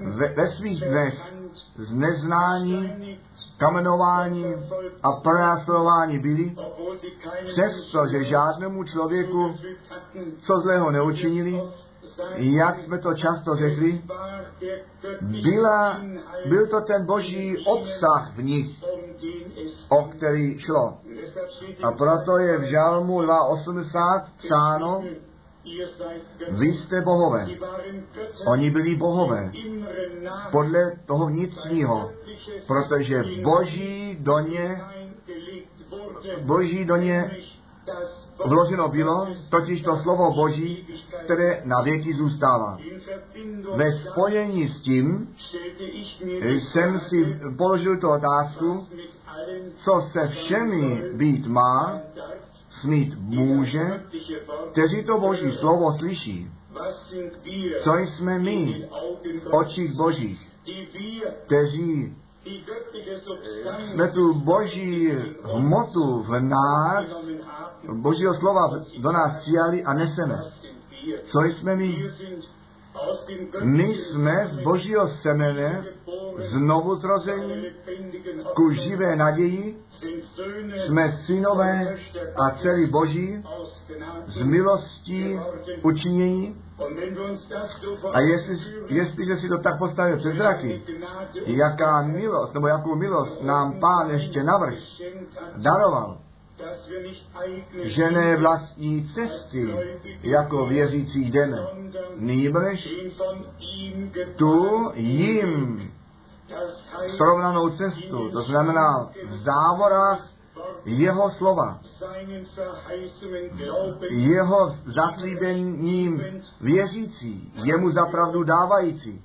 [0.00, 1.32] ve, ve svých dnech
[1.76, 3.18] z neznání,
[3.58, 4.44] kamenování
[5.02, 9.54] a pronásledování byli, obwohl sie keinen přesto, že žádnému člověku
[10.40, 11.62] co zlého neučinili,
[12.36, 14.02] jak jsme to často řekli,
[15.20, 16.00] byla,
[16.48, 18.84] byl to ten boží obsah v nich,
[19.88, 20.98] o který šlo.
[21.82, 25.04] A proto je v Žalmu 2.80 psáno.
[26.50, 27.46] Vy jste bohové.
[28.46, 29.52] Oni byli bohové
[30.50, 32.10] podle toho vnitřního,
[32.66, 34.80] protože boží do ně,
[36.40, 37.30] boží do ně
[38.44, 40.86] vloženo bylo, totiž to slovo boží,
[41.24, 42.78] které na věky zůstává.
[43.74, 45.34] Ve spojení s tím
[46.40, 48.86] jsem si položil tu otázku,
[49.76, 52.00] co se všemi být má,
[52.80, 54.04] smít může,
[54.72, 56.50] kteří to boží slovo slyší.
[57.80, 58.88] Co jsme my
[59.42, 60.48] v očích božích,
[61.46, 62.16] kteří
[63.84, 65.12] jsme tu boží
[65.42, 67.24] hmotu v nás,
[67.92, 70.42] božího slova do nás přijali a neseme.
[71.24, 72.10] Co jsme my?
[73.62, 75.84] My jsme z božího semene
[76.38, 77.66] znovu zrození
[78.54, 79.78] ku živé naději,
[80.76, 81.96] jsme synové
[82.36, 83.44] a dcery boží
[84.26, 85.40] z milostí
[85.82, 86.56] učinění.
[88.12, 88.58] A jestli,
[88.88, 90.82] jestliže si to tak postavíme před zraky,
[91.46, 94.78] jaká milost, nebo jakou milost nám pán ještě navrh
[95.56, 96.18] daroval,
[97.82, 99.74] že ne vlastní cesty
[100.22, 101.58] jako věřící jdeme,
[102.16, 102.94] nýbrž
[104.36, 105.92] tu jim
[107.16, 110.36] srovnanou cestu, to znamená v závorách
[110.84, 111.80] jeho slova,
[114.10, 116.22] jeho zaslíbením
[116.60, 119.22] věřící, jemu zapravdu dávající.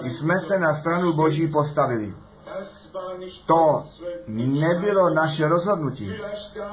[0.00, 2.14] Jsme se na stranu Boží postavili.
[3.46, 3.84] To
[4.28, 6.12] nebylo naše rozhodnutí.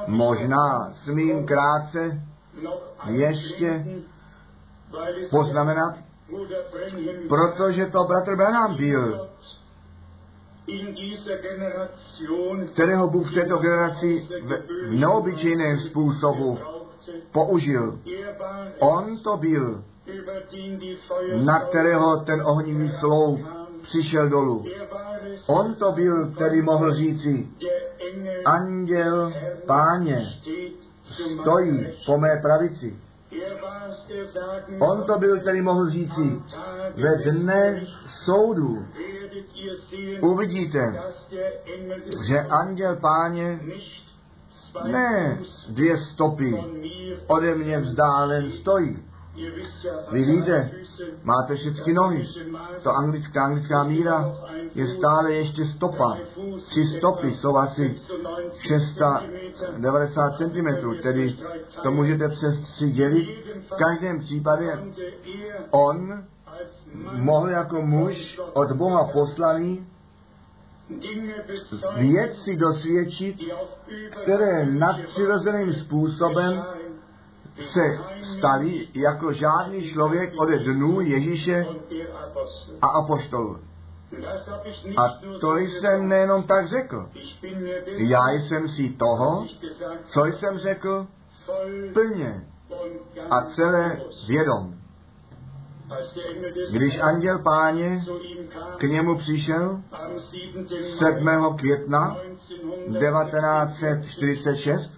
[0.06, 2.22] Možná smím krátce
[3.06, 3.86] ještě
[5.30, 5.94] poznamenat,
[7.28, 9.28] protože to bratr Branham byl,
[12.72, 14.48] kterého Bůh v této generaci v,
[14.88, 16.58] v neobyčejném způsobu
[17.32, 18.00] použil.
[18.78, 19.84] On to byl,
[21.44, 23.40] na kterého ten ohnivý sloup
[23.82, 24.64] přišel dolů.
[25.46, 27.48] On to byl, který mohl říci,
[28.44, 29.32] anděl
[29.66, 30.26] páně
[31.02, 32.96] stojí po mé pravici.
[34.78, 36.42] On to byl, který mohl říci,
[36.96, 37.86] ve dne
[38.24, 38.86] soudu
[40.20, 41.02] uvidíte,
[42.26, 43.60] že anděl páně
[44.84, 46.64] ne dvě stopy
[47.26, 48.98] ode mě vzdálen stojí.
[50.12, 50.70] Vy víte,
[51.22, 52.26] máte všechny nohy.
[52.82, 54.34] To anglická, anglická míra
[54.74, 56.18] je stále ještě stopa.
[56.56, 57.94] Tři stopy jsou asi
[58.52, 61.36] 690 cm, tedy
[61.82, 63.28] to můžete přes tři dělit.
[63.66, 64.78] V každém případě
[65.70, 66.24] on
[67.12, 69.86] mohl jako muž od Boha poslaný
[71.96, 73.36] věci dosvědčit,
[74.22, 76.64] které nadpřirozeným způsobem
[77.60, 81.66] se stali jako žádný člověk ode dnů Ježíše
[82.82, 83.58] a apoštolů.
[84.96, 85.08] A
[85.40, 87.08] to jsem nejenom tak řekl.
[87.96, 89.46] Já jsem si toho,
[90.06, 91.06] co jsem řekl,
[91.92, 92.46] plně
[93.30, 94.74] a celé vědom.
[96.72, 97.98] Když anděl páně
[98.78, 100.66] k němu přišel am 7.
[100.98, 101.24] 7.
[101.24, 102.16] Mai května
[103.00, 104.95] 1946 gegen 23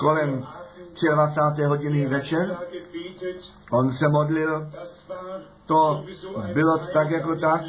[0.00, 1.64] kolem Uhr Abend 23.
[1.64, 2.56] hodiny večer,
[3.70, 4.70] on se modlil,
[5.66, 6.04] to
[6.54, 7.60] bylo tak jako tak,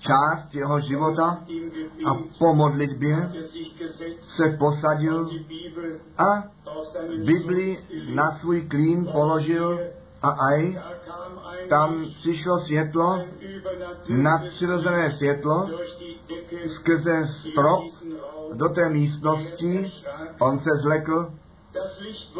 [0.00, 1.44] část jeho života
[2.06, 3.30] a po modlitbě
[4.20, 5.30] se posadil
[6.18, 6.44] a
[7.24, 7.78] Bibli
[8.14, 9.80] na svůj klín položil
[10.22, 10.78] a aj
[11.68, 13.18] tam přišlo světlo,
[14.08, 15.68] nadpřirozené světlo,
[16.68, 17.84] skrze strop.
[18.54, 19.92] Do té místnosti,
[20.40, 21.32] on se zlekl,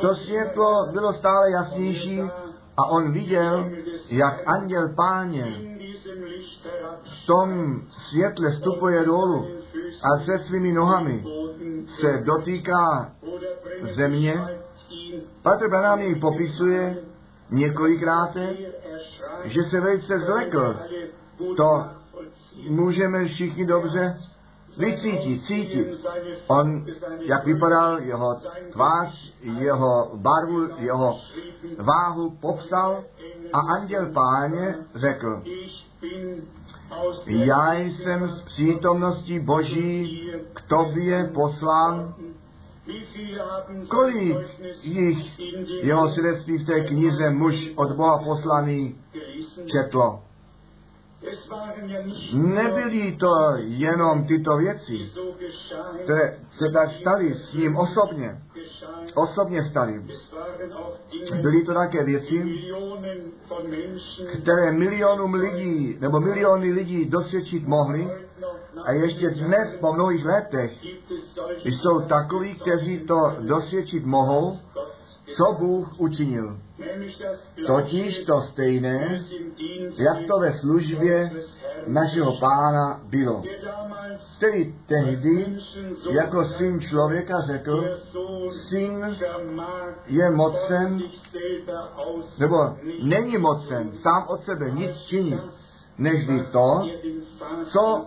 [0.01, 2.23] to světlo bylo stále jasnější
[2.77, 3.71] a on viděl,
[4.11, 5.75] jak anděl páně
[7.05, 9.49] v tom světle vstupuje dolů
[10.05, 11.25] a se svými nohami
[12.01, 13.13] se dotýká
[13.81, 14.45] země.
[15.43, 16.97] Patr Branham jej popisuje
[17.51, 18.37] několikrát,
[19.45, 20.77] že se velice zlekl.
[21.57, 21.85] To
[22.69, 24.15] můžeme všichni dobře
[24.79, 26.07] vycítit, cítit.
[26.47, 26.87] On,
[27.19, 28.37] jak vypadal, jeho
[28.73, 31.19] tvář, jeho barvu, jeho
[31.79, 33.05] váhu popsal
[33.53, 35.43] a anděl páně řekl,
[37.27, 42.15] já jsem z přítomnosti Boží k tobě poslán.
[43.89, 44.37] Kolik
[44.83, 45.41] jich
[45.83, 48.99] jeho svědectví v té knize muž od Boha poslaný
[49.67, 50.23] četlo?
[52.33, 55.11] Nebyly to jenom tyto věci,
[56.05, 58.43] které se tak staly s ním osobně.
[59.15, 60.03] Osobně staly.
[61.43, 62.65] Byly to také věci,
[64.43, 68.11] které milionům lidí, nebo miliony lidí dosvědčit mohly
[68.85, 70.73] a ještě dnes po mnohých letech
[71.65, 74.53] jsou takoví, kteří to dosvědčit mohou,
[75.37, 76.59] co Bůh učinil.
[77.67, 79.19] Totiž to stejné,
[79.99, 81.31] jak to ve službě
[81.87, 83.43] našeho pána bylo.
[84.37, 85.57] Který tehdy
[86.11, 87.97] jako syn člověka řekl,
[88.69, 89.17] syn
[90.07, 90.99] je mocen,
[92.39, 95.43] nebo není mocen sám od sebe nic činit,
[95.99, 96.83] než to,
[97.65, 98.07] co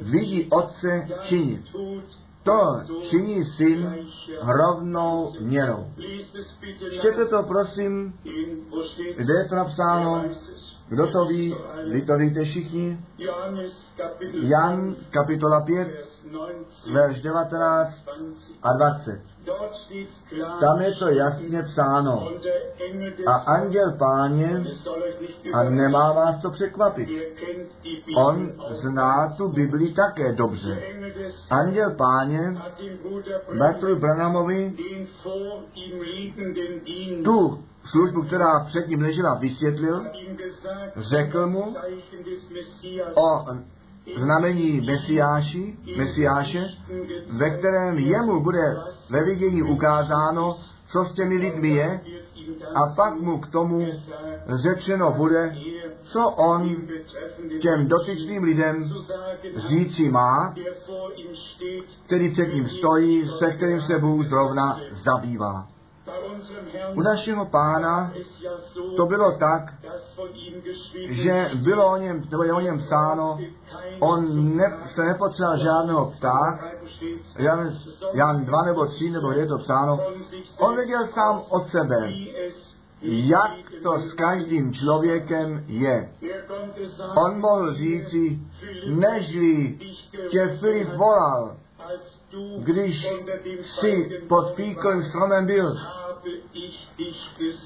[0.00, 1.60] vidí otce činit.
[2.42, 4.06] To činí syn
[4.42, 5.86] rovnou měrou.
[6.90, 8.14] Čtěte to prosím,
[9.16, 10.24] kde je to napsáno,
[10.90, 11.56] kdo to ví,
[11.92, 12.98] vy to víte všichni.
[14.32, 15.88] Jan kapitola 5,
[16.92, 18.08] verš 19
[18.62, 19.20] a 20.
[20.60, 22.28] Tam je to jasně psáno.
[23.26, 24.64] A anděl páně,
[25.52, 27.08] a nemá vás to překvapit,
[28.16, 30.82] on zná tu Biblii také dobře.
[31.50, 32.56] Anděl páně
[33.58, 34.76] Bartolu Branamovi
[37.24, 40.04] tu službu, která před ním ležela, vysvětlil,
[40.96, 41.76] řekl mu
[43.14, 43.44] o
[44.16, 46.68] znamení Mesiáši, Mesiáše,
[47.38, 48.76] ve kterém jemu bude
[49.10, 52.00] ve vidění ukázáno, co s těmi lidmi je,
[52.74, 53.86] a pak mu k tomu
[54.62, 55.56] řečeno bude,
[56.02, 56.76] co on
[57.60, 58.84] těm dotyčným lidem
[59.56, 60.54] říci má,
[62.06, 65.68] který před ním stojí, se kterým se Bůh zrovna zabývá.
[66.94, 68.12] U našeho pána
[68.96, 69.74] to bylo tak,
[71.10, 73.38] že bylo o něm, nebo je o něm psáno,
[74.00, 76.64] on ne, se nepotřeboval žádného pták,
[77.38, 77.70] Jan,
[78.12, 79.98] Jan 2 nebo 3, nebo je to psáno,
[80.58, 82.12] on věděl sám od sebe,
[83.02, 83.50] jak
[83.82, 86.10] to s každým člověkem je.
[87.16, 88.38] On mohl říci,
[88.88, 89.78] nežli
[90.30, 91.56] tě Filip volal,
[92.58, 93.08] když
[93.62, 95.76] jsi pod fíkovým stromem byl,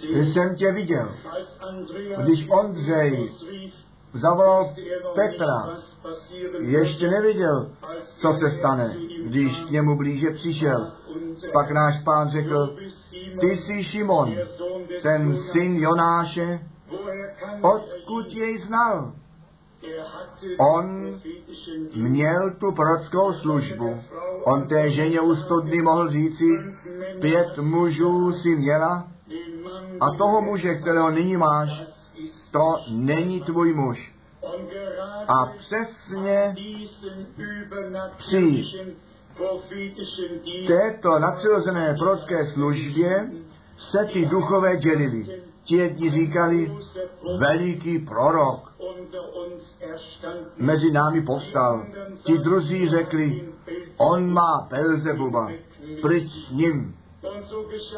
[0.09, 1.15] jsem tě viděl.
[2.23, 3.31] Když Ondřej
[4.13, 4.75] zavolal
[5.15, 5.77] Petra,
[6.61, 7.71] ještě neviděl,
[8.19, 10.93] co se stane, když k němu blíže přišel.
[11.53, 12.77] Pak náš pán řekl,
[13.41, 14.35] ty jsi Šimon,
[15.03, 16.61] ten syn Jonáše,
[17.63, 19.13] odkud jej znal?
[20.59, 21.15] On
[21.95, 24.01] měl tu prorockou službu.
[24.45, 26.45] On té ženě u studny mohl říci,
[27.21, 29.09] pět mužů si měla
[30.01, 31.83] a toho muže, kterého nyní máš,
[32.51, 34.15] to není tvůj muž.
[35.29, 36.57] A přesně
[38.17, 38.65] při
[40.67, 43.31] této nadpřirozené prorocké službě
[43.79, 45.43] se ty duchové dělili.
[45.65, 46.73] Ti jedni říkali,
[47.39, 48.75] veliký prorok
[50.57, 51.87] mezi námi povstal.
[52.25, 53.49] Ti druzí řekli,
[53.97, 55.51] on má Belzebuba,
[56.03, 56.97] pryč s ním.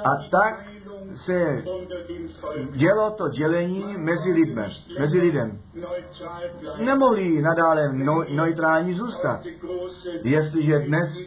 [0.05, 0.67] A tak
[1.15, 1.65] se
[2.71, 4.63] dělo to dělení mezi lidmi,
[4.99, 5.61] mezi lidem.
[6.79, 9.41] Nemohli nadále no, neutrální zůstat.
[10.23, 11.19] Jestliže dnes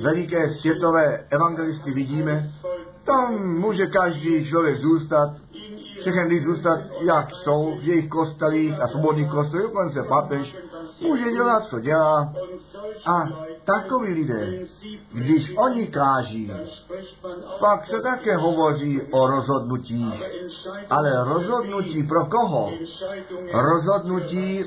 [0.00, 2.50] veliké světové evangelisty vidíme,
[3.04, 5.36] tam může každý člověk zůstat
[6.10, 10.56] všechny zůstat, jak jsou v jejich kostelích a svobodných kostelích, dokonce papež
[11.00, 12.32] může dělat, co dělá.
[13.06, 13.28] A
[13.64, 14.58] takoví lidé,
[15.12, 16.52] když oni káží,
[17.60, 20.14] pak se také hovoří o rozhodnutí.
[20.90, 22.70] Ale rozhodnutí pro koho?
[23.52, 24.64] Rozhodnutí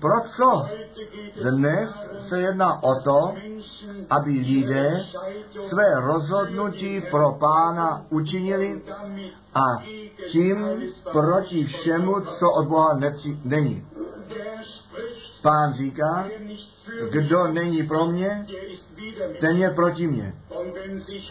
[0.00, 0.66] pro co?
[1.56, 1.90] Dnes
[2.28, 3.34] se jedná o to,
[4.10, 5.04] aby lidé
[5.68, 8.82] své rozhodnutí pro pána učinili
[9.54, 9.82] a
[10.30, 10.66] tím
[11.12, 13.86] proti všemu, co od Boha nepři- není.
[15.42, 16.26] Pán říká,
[17.10, 18.46] kdo není pro mě,
[19.40, 20.34] ten je proti mně.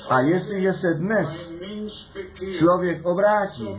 [0.10, 1.30] A jestliže se dnes
[2.58, 3.78] člověk obrátí,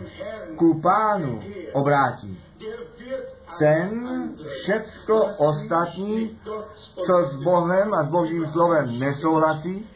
[0.57, 2.41] ku pánu obrátí,
[3.59, 4.09] ten
[4.63, 6.39] všecko ostatní,
[7.07, 9.91] co s Bohem a s Božím slovem nesouhlasí,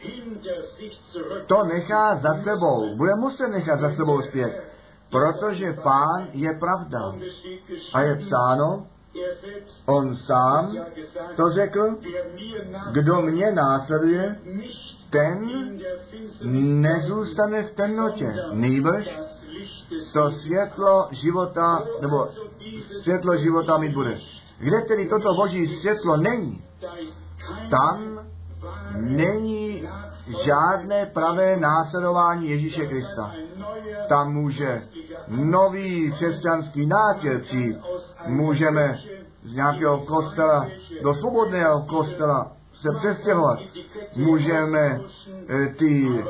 [1.45, 2.95] to nechá za sebou.
[2.95, 4.63] Bude muset nechat za sebou zpět,
[5.09, 7.13] protože pán je pravda.
[7.93, 8.87] A je psáno,
[9.85, 10.77] on sám
[11.35, 11.97] to řekl,
[12.91, 14.39] kdo mě následuje,
[15.09, 15.49] ten
[16.81, 19.19] nezůstane v temnotě, nejbrž
[20.13, 22.27] to světlo života, nebo
[23.01, 24.19] světlo života mít bude.
[24.59, 26.63] Kde tedy toto boží světlo není,
[27.69, 28.19] tam
[28.95, 29.89] není
[30.45, 33.31] žádné pravé následování Ježíše Krista.
[34.07, 34.81] Tam může
[35.27, 37.77] nový křesťanský nátěr přijít.
[38.27, 38.99] Můžeme
[39.43, 40.67] z nějakého kostela
[41.03, 43.59] do svobodného kostela se přestěhovat.
[44.15, 45.01] Můžeme
[45.77, 46.23] ty,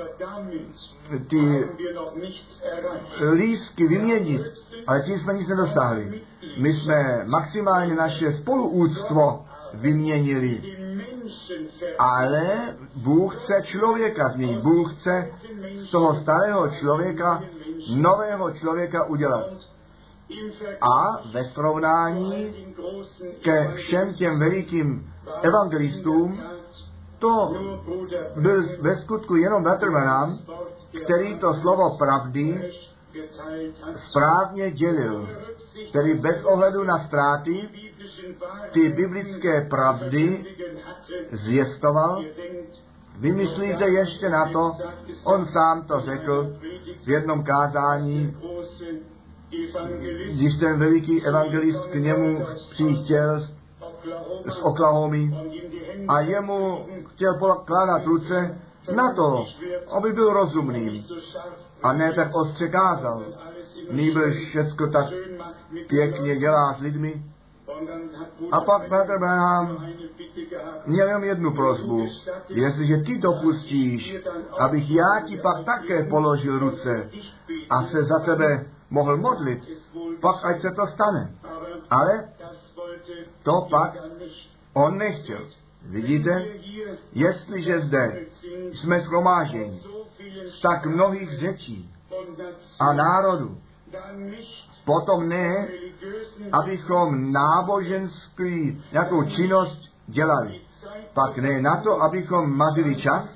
[1.28, 1.68] ty
[3.32, 4.42] lístky vyměnit,
[4.88, 6.22] ale tím jsme nic nedosáhli.
[6.58, 10.62] My jsme maximálně naše spoluúctvo vyměnili.
[12.00, 14.60] Ale Bůh chce člověka změnit.
[14.60, 15.32] Bůh chce
[15.76, 17.44] z toho starého člověka
[17.96, 19.50] nového člověka udělat.
[20.82, 22.54] A ve srovnání
[23.42, 26.44] ke všem těm velikým evangelistům,
[27.20, 27.54] to
[28.36, 30.38] byl ve skutku jenom bratr Branham,
[31.04, 32.72] který to slovo pravdy
[33.96, 35.30] správně dělil,
[35.90, 37.70] který bez ohledu na ztráty,
[38.72, 40.46] ty biblické pravdy
[41.32, 42.24] zvěstoval.
[43.20, 44.72] Vy myslíte ještě na to,
[45.26, 46.58] on sám to řekl
[47.04, 48.38] v jednom kázání,
[50.30, 53.42] když ten veliký evangelist k němu přichtěl
[54.48, 55.38] z Oklahomy
[56.08, 58.58] a jemu chtěl pokládat ruce
[58.96, 59.46] na to,
[59.92, 61.04] aby byl rozumným
[61.84, 63.24] a ne tak ostře kázal.
[63.92, 65.06] Nýbrž všecko tak
[65.88, 67.24] pěkně dělá s lidmi.
[68.52, 69.86] A pak Petr Branham
[70.86, 72.08] měl jenom jednu prozbu.
[72.50, 74.18] Jestliže ty dopustíš,
[74.58, 77.10] abych já ti pak také položil ruce
[77.70, 79.62] a se za tebe mohl modlit,
[80.22, 81.32] pak ať se to stane.
[81.90, 82.30] Ale
[83.44, 83.98] to pak
[84.74, 85.48] on nechtěl.
[85.82, 86.46] Vidíte?
[87.14, 88.26] Jestliže zde
[88.74, 89.82] jsme schromáženi
[90.48, 91.94] z tak mnohých řečí
[92.80, 93.58] a národů,
[94.86, 95.68] potom ne,
[96.52, 100.62] abychom náboženský nějakou činnost dělali.
[101.14, 103.36] Pak ne na to, abychom mazili čas,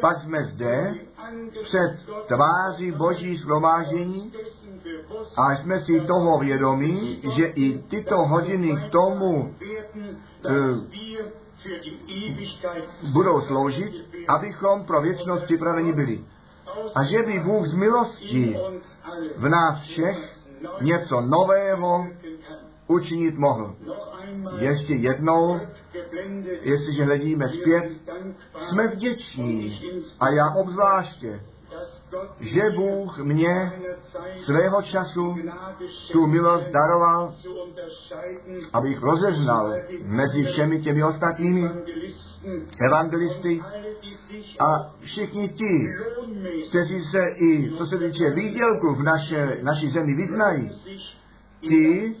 [0.00, 0.94] pak jsme zde
[1.62, 4.32] před tváří Boží schromáždění
[5.36, 9.54] a jsme si toho vědomí, že i tyto hodiny k tomu
[10.44, 10.78] uh,
[13.12, 13.92] budou sloužit,
[14.28, 16.24] abychom pro věčnost připraveni byli.
[16.94, 18.56] A že by Bůh z milosti
[19.36, 20.18] v nás všech
[20.80, 22.06] něco nového
[22.86, 23.76] učinit mohl.
[24.58, 25.60] Ještě jednou,
[26.60, 27.92] jestliže hledíme zpět,
[28.68, 29.82] jsme vděční
[30.20, 31.40] a já obzvláště,
[32.40, 33.72] že Bůh mě
[34.36, 35.36] svého času
[36.12, 37.34] tu milost daroval,
[38.72, 41.70] abych rozeznal mezi všemi těmi ostatními
[42.86, 43.62] evangelisty
[44.60, 45.88] a všichni ti,
[46.68, 50.70] kteří se i, co se týče výdělku v naše, naší zemi vyznají,
[51.60, 52.16] ti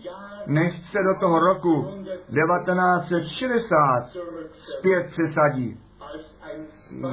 [0.46, 4.16] nechť se do toho roku 1960
[4.60, 5.80] zpět přesadí,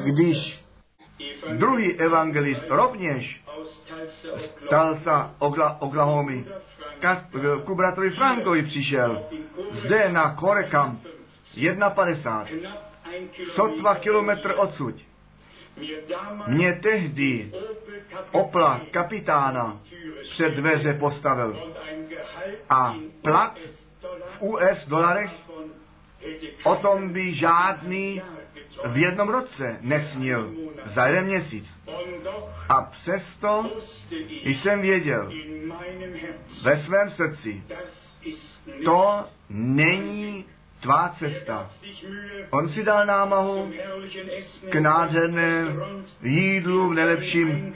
[0.04, 0.61] když
[1.58, 3.42] druhý evangelist rovněž
[4.06, 4.30] z
[4.70, 5.36] Tulsa,
[5.80, 6.46] Oklahomy,
[7.66, 9.24] ku bratrovi Frankovi přišel,
[9.72, 11.02] zde na Korekam.
[11.56, 12.46] 1,50,
[13.56, 14.96] sotva kilometr odsud.
[16.48, 17.52] Mě tehdy
[18.32, 19.80] Opla kapitána
[20.32, 21.74] před dveře postavil.
[22.70, 23.58] A plat
[24.02, 25.32] v US dolarech?
[26.64, 28.22] O tom by žádný
[28.86, 30.52] v jednom roce nesměl
[30.86, 31.66] za jeden měsíc.
[32.70, 33.72] A přesto
[34.44, 35.32] jsem věděl
[36.64, 37.64] ve svém srdci,
[38.86, 40.46] to není
[40.82, 41.70] tvá cesta.
[42.50, 43.72] On si dal námahu
[44.70, 45.66] k nádherné
[46.24, 47.74] jídlu v nejlepším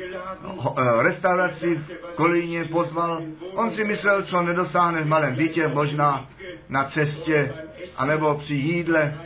[0.77, 3.21] eh, restauraci v Kolíně pozval.
[3.53, 6.29] On si myslel, co nedosáhne v malém bytě, možná
[6.69, 7.53] na cestě,
[7.97, 9.17] anebo při jídle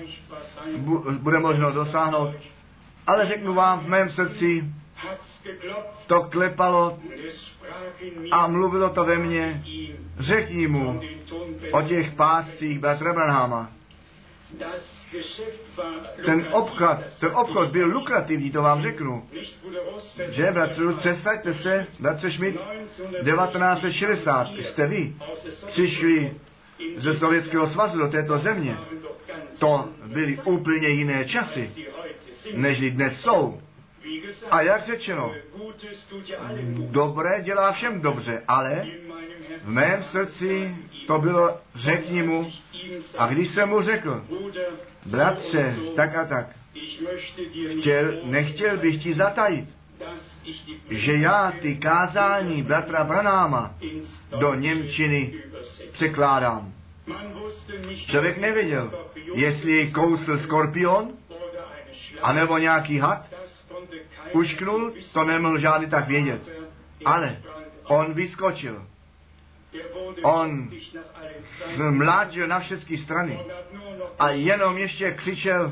[1.19, 2.35] bude možno dosáhnout.
[3.07, 4.65] Ale řeknu vám, v mém srdci
[6.07, 6.99] to klepalo
[8.31, 9.63] a mluvilo to ve mně.
[10.19, 11.01] Řekni mu
[11.71, 13.71] o těch páscích bratra Branhama.
[16.25, 19.29] Ten obchod, ten obchod byl lukrativní, to vám řeknu.
[20.29, 22.59] Že, bratru, představte se, bratře Schmidt,
[23.23, 25.15] 1960 jste vy
[25.67, 26.33] přišli
[26.97, 28.77] ze Sovětského svazu do této země.
[29.59, 31.71] To byly úplně jiné časy,
[32.53, 33.61] než dnes jsou.
[34.51, 35.34] A jak řečeno,
[36.91, 38.88] dobré dělá všem dobře, ale
[39.63, 40.75] v mém srdci
[41.07, 42.51] to bylo, řekni mu,
[43.17, 44.25] a když jsem mu řekl,
[45.05, 46.47] bratře, tak a tak,
[47.80, 49.69] chtěl, nechtěl bych ti zatajit,
[50.89, 53.75] že já ty kázání bratra Branáma
[54.39, 55.33] do Němčiny
[55.91, 56.73] překládám.
[58.05, 58.91] Člověk nevěděl,
[59.35, 61.11] jestli kousl skorpion,
[62.21, 63.25] anebo nějaký had,
[64.31, 66.41] ušknul, to nemohl žádný tak vědět.
[67.05, 67.37] Ale
[67.83, 68.85] on vyskočil.
[70.24, 70.70] On
[71.89, 73.39] mládil na všechny strany
[74.20, 75.72] a jenom ještě křičel,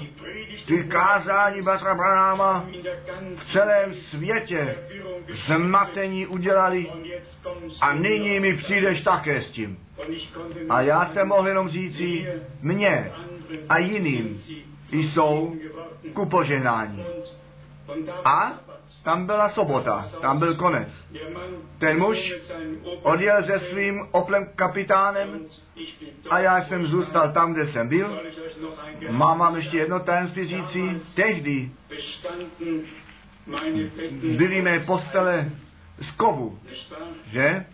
[0.67, 2.69] ty kázání Batra Branáma
[3.35, 4.77] v celém světě
[5.47, 6.91] zmatení udělali
[7.81, 9.77] a nyní mi přijdeš také s tím.
[10.69, 12.27] A já jsem mohl jenom říci,
[12.61, 13.11] mně
[13.69, 14.41] a jiným
[14.91, 15.55] jsou
[16.13, 17.05] ku požehnání.
[18.25, 18.59] A
[19.03, 20.87] tam byla sobota, tam byl konec.
[21.77, 22.33] Ten muž
[23.01, 25.45] odjel se svým oplem kapitánem
[26.29, 28.19] a já jsem zůstal tam, kde jsem byl.
[29.09, 31.01] Mám vám ještě jedno tajemství říci.
[31.15, 31.71] Tehdy
[34.37, 35.51] byly mé postele
[36.01, 36.59] z kovu,
[37.31, 37.65] že?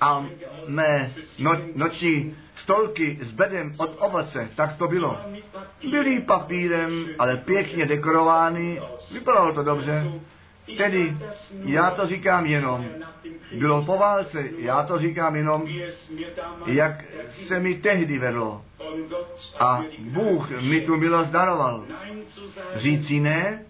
[0.00, 0.26] a
[0.66, 5.18] mé no, noční stolky s bedem od ovoce, tak to bylo.
[5.90, 8.80] Byly papírem, ale pěkně dekorovány,
[9.12, 10.12] vypadalo to dobře.
[10.76, 11.16] Tedy
[11.64, 12.86] já to říkám jenom,
[13.58, 15.64] bylo po válce, já to říkám jenom,
[16.66, 17.04] jak
[17.46, 18.64] se mi tehdy vedlo.
[19.58, 21.84] A Bůh mi tu milost daroval.
[22.74, 23.64] Říci ne,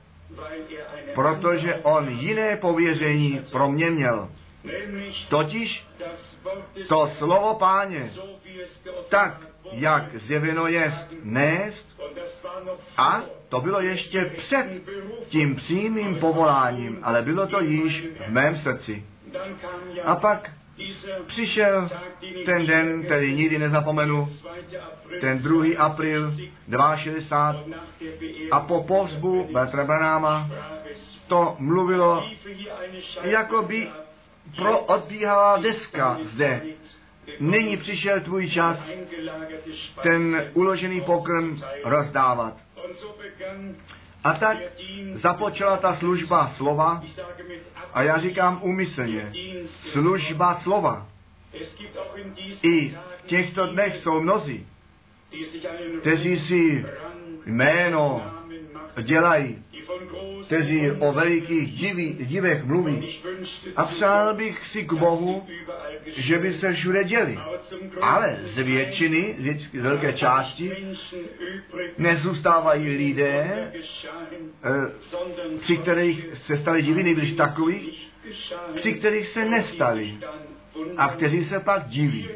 [1.14, 4.28] protože On jiné pověření pro mě měl.
[5.28, 5.86] Totiž
[6.88, 8.10] to slovo páně,
[9.08, 9.40] tak,
[9.72, 11.86] jak zjeveno jest, nést,
[12.96, 14.66] a to bylo ještě před
[15.28, 19.04] tím přímým povoláním, ale bylo to již v mém srdci.
[20.04, 20.50] A pak
[21.26, 21.90] přišel
[22.44, 24.28] ten den, který nikdy nezapomenu,
[25.20, 25.64] ten 2.
[25.78, 26.34] april
[26.96, 27.64] 62
[28.50, 30.50] a po pohřbu Bertra Branáma
[31.26, 32.22] to mluvilo,
[33.22, 33.88] jako by
[34.56, 36.62] pro odbíhala deska zde.
[37.40, 38.78] Nyní přišel tvůj čas
[40.02, 42.56] ten uložený pokrm rozdávat.
[44.24, 44.58] A tak
[45.14, 47.02] započala ta služba slova,
[47.92, 49.32] a já říkám úmyslně,
[49.92, 51.06] služba slova.
[52.62, 54.66] I v těchto dnech jsou mnozí,
[56.00, 56.86] kteří si
[57.46, 58.32] jméno
[59.02, 59.64] dělají,
[60.46, 63.20] kteří o velikých diví, divech mluví.
[63.76, 65.46] A přál bych si k Bohu,
[66.06, 67.38] že by se všude děli.
[68.00, 69.36] Ale z většiny,
[69.72, 70.72] z velké části,
[71.98, 73.72] nezůstávají lidé,
[74.64, 78.10] eh, při kterých se stali diviny, když takových,
[78.74, 80.18] při kterých se nestali
[80.96, 82.28] a kteří se pak diví.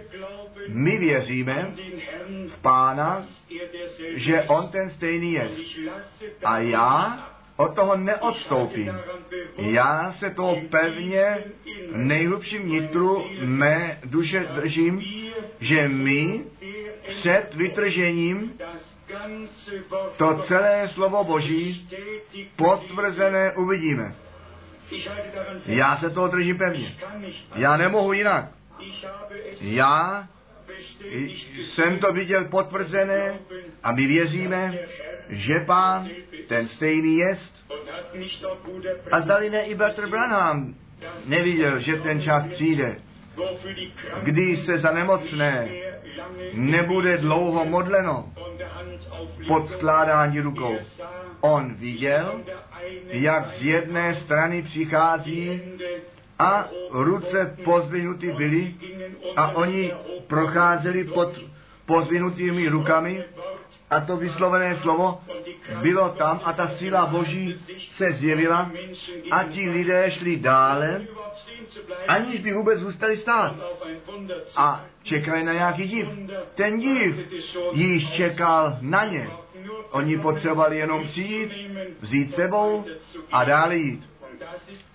[0.68, 1.74] My věříme
[2.48, 3.26] v Pána,
[4.14, 5.50] že On ten stejný je.
[6.44, 7.26] A já
[7.60, 8.98] od toho neodstoupím.
[9.56, 11.44] Já se toho pevně
[11.92, 15.02] nejhlubším nitru mé duše držím,
[15.60, 16.44] že my
[17.06, 18.52] před vytržením
[20.16, 21.88] to celé slovo Boží
[22.56, 24.14] potvrzené uvidíme.
[25.66, 26.96] Já se toho držím pevně.
[27.54, 28.44] Já nemohu jinak.
[29.60, 30.28] Já
[31.56, 33.38] jsem to viděl potvrzené
[33.82, 34.78] a my věříme,
[35.28, 36.08] že pán
[36.48, 37.72] ten stejný jest.
[39.12, 40.74] A zdali ne i Bertr Branham
[41.26, 42.96] neviděl, že ten čas přijde,
[44.22, 45.68] kdy se za nemocné
[46.52, 48.32] nebude dlouho modleno
[49.48, 50.78] pod skládání rukou.
[51.40, 52.40] On viděl,
[53.06, 55.60] jak z jedné strany přichází
[56.40, 58.74] a ruce pozvinuty byly
[59.36, 59.92] a oni
[60.26, 61.38] procházeli pod
[61.86, 63.24] pozvinutými rukami
[63.90, 65.20] a to vyslovené slovo
[65.82, 67.60] bylo tam a ta síla Boží
[67.96, 68.70] se zjevila
[69.30, 71.06] a ti lidé šli dále,
[72.08, 73.54] aniž by vůbec zůstali stát.
[74.56, 76.08] A čekali na nějaký div.
[76.54, 77.16] Ten div
[77.72, 79.30] již čekal na ně.
[79.90, 81.52] Oni potřebovali jenom přijít,
[82.00, 82.84] vzít sebou
[83.32, 84.10] a dále jít.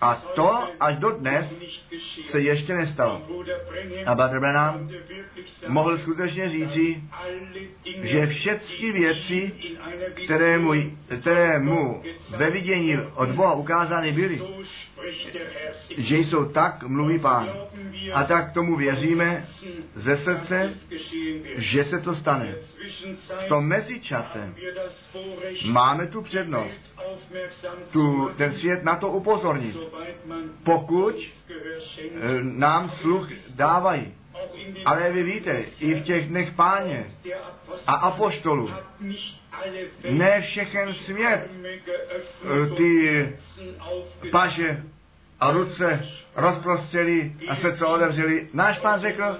[0.00, 1.46] A to až do dnes
[2.30, 3.22] se ještě nestalo.
[4.06, 4.90] A Brother Branham
[5.68, 7.02] mohl skutečně říci,
[8.02, 9.52] že všechny věci,
[10.24, 10.72] které mu,
[11.22, 12.02] které mu
[12.36, 14.42] ve vidění od Boha ukázány byly,
[15.96, 17.50] že jsou tak, mluví Pán.
[18.12, 19.46] A tak tomu věříme
[19.94, 20.74] ze srdce,
[21.56, 22.54] že se to stane.
[23.44, 24.54] V tom mezičase
[25.64, 26.96] máme tu přednost,
[27.92, 29.76] tu, ten svět na to upozornit,
[30.64, 31.58] pokud eh,
[32.42, 34.14] nám sluch dávají.
[34.84, 37.06] Ale vy víte, i v těch dnech páně
[37.86, 38.70] a apoštolu,
[40.10, 43.28] ne všechen svět eh, ty
[44.30, 44.82] paže
[45.40, 46.06] a ruce
[46.36, 48.48] rozprostřeli a srdce otevřeli.
[48.52, 49.38] Náš pán řekl,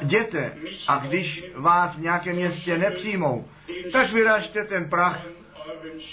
[0.00, 0.52] jděte
[0.88, 3.48] a když vás v nějakém městě nepřijmou,
[3.92, 5.26] tak vyražte ten prach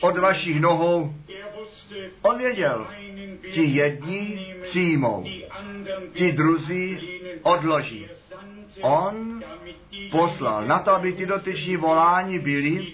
[0.01, 1.13] od vašich nohou.
[2.21, 2.87] On věděl,
[3.51, 5.25] ti jedni přijmou,
[6.13, 6.97] ti druzí
[7.43, 8.07] odloží.
[8.81, 9.43] On
[10.11, 12.93] poslal na to, aby ty dotyční volání byli,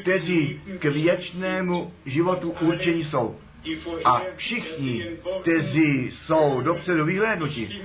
[0.00, 3.36] kteří k věčnému životu určení jsou.
[4.04, 5.06] A všichni,
[5.40, 7.80] kteří jsou dopředu vyhlédnuti,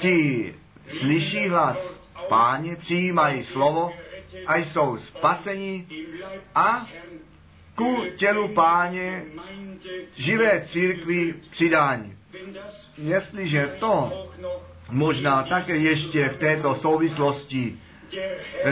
[0.00, 0.54] ti
[0.98, 1.78] slyší hlas
[2.28, 3.92] páně, přijímají slovo
[4.46, 5.86] a jsou spaseni
[6.54, 6.86] a
[7.80, 9.24] ku tělu páně
[10.16, 12.16] živé církvi přidání.
[12.98, 14.28] Jestliže to
[14.90, 17.78] možná také ještě v této souvislosti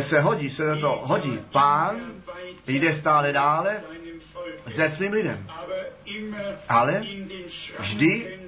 [0.09, 1.39] se hodí, se to hodí.
[1.53, 2.01] Pán
[2.67, 3.83] jde stále dále
[4.75, 5.47] se svým lidem.
[6.69, 7.03] Ale
[7.79, 8.39] vždy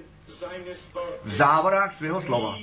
[1.24, 2.58] v závorách svého slova.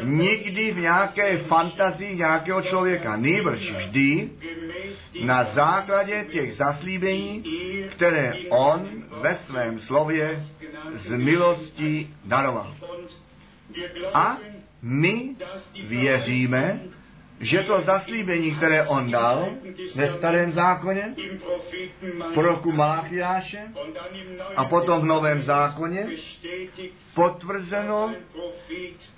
[0.00, 4.30] Nikdy v nějaké fantazii nějakého člověka, nejbrž vždy
[5.24, 7.44] na základě těch zaslíbení,
[7.90, 8.88] které on
[9.22, 10.44] ve svém slově
[10.94, 12.74] z milosti daroval.
[14.14, 14.38] A
[14.82, 15.36] my
[15.88, 16.80] věříme,
[17.42, 19.48] že to zaslíbení, které on dal
[19.94, 21.14] ve starém zákoně,
[22.34, 23.68] proroku Malachiáše
[24.56, 26.06] a potom v novém zákoně,
[27.14, 28.14] potvrzeno,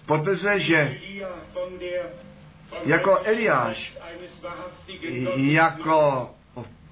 [0.06, 0.98] potvrzuje, že
[2.84, 3.96] jako Eliáš,
[5.36, 6.30] jako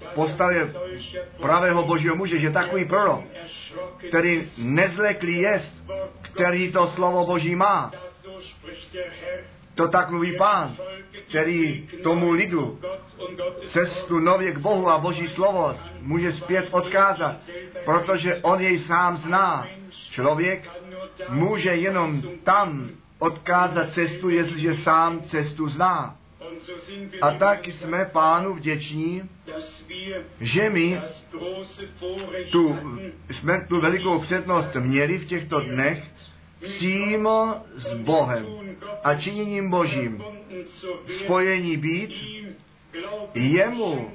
[0.03, 0.72] v postavě
[1.41, 3.24] pravého božího muže, že takový prorok,
[4.09, 5.62] který nezleklý je,
[6.22, 7.93] který to slovo boží má,
[9.75, 10.77] to tak mluví pán,
[11.29, 12.79] který tomu lidu
[13.73, 17.37] cestu nově k Bohu a Boží slovo může zpět odkázat,
[17.85, 19.66] protože on jej sám zná.
[20.11, 20.70] Člověk
[21.29, 26.16] může jenom tam odkázat cestu, jestliže sám cestu zná.
[27.23, 29.23] A tak jsme pánu vděční,
[30.41, 31.01] že my
[32.51, 32.79] tu,
[33.31, 36.05] jsme tu velikou přednost měli v těchto dnech
[36.63, 38.47] přímo s Bohem
[39.05, 40.23] a činěním Božím
[41.25, 42.11] spojení být,
[43.35, 44.11] jemu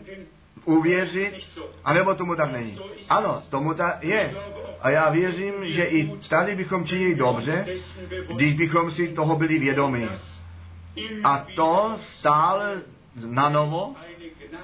[0.66, 1.34] uvěřit,
[1.84, 2.80] anebo tomu tak není.
[3.10, 4.36] Ano, tomu tak je.
[4.82, 7.66] A já věřím, že i tady bychom činili dobře,
[8.36, 10.10] když bychom si toho byli vědomi.
[11.24, 12.82] A to stále
[13.26, 13.96] na novo,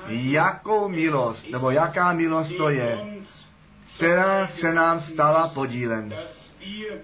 [0.08, 2.98] jakou milost, nebo jaká milost to je,
[3.96, 6.14] která se nám stala podílem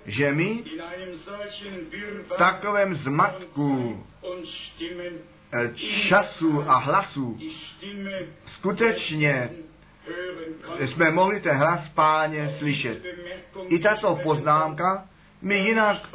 [0.05, 0.63] že my
[2.23, 4.03] v takovém zmatku
[5.75, 7.39] času a hlasu
[8.45, 9.49] skutečně
[10.79, 13.03] jsme mohli ten hlas páně slyšet.
[13.67, 15.07] I tato poznámka,
[15.41, 16.09] my jinak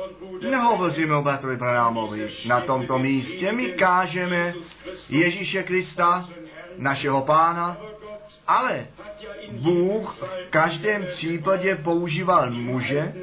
[0.51, 3.53] nehovoříme o bratrovi Branámovi na tomto místě.
[3.53, 4.55] My kážeme
[5.09, 6.29] Ježíše Krista,
[6.77, 7.77] našeho pána,
[8.47, 8.87] ale
[9.51, 13.15] Bůh v každém případě používal muže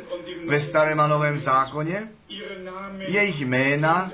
[0.47, 2.07] ve starém a novém zákoně,
[2.97, 4.11] jejich jména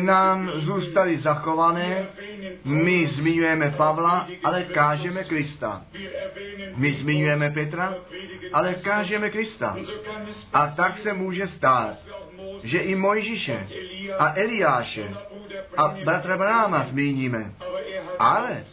[0.00, 2.06] nám zůstaly zachované,
[2.64, 5.82] my zmiňujeme Pavla, ale kážeme Krista.
[6.76, 7.94] My zmiňujeme Petra,
[8.52, 9.76] ale kážeme Krista.
[10.52, 11.96] A tak se může stát,
[12.62, 13.66] že i Mojžíše
[14.18, 15.14] a Eliáše
[15.76, 17.54] a bratra Bráma zmíníme.
[18.18, 18.64] Ale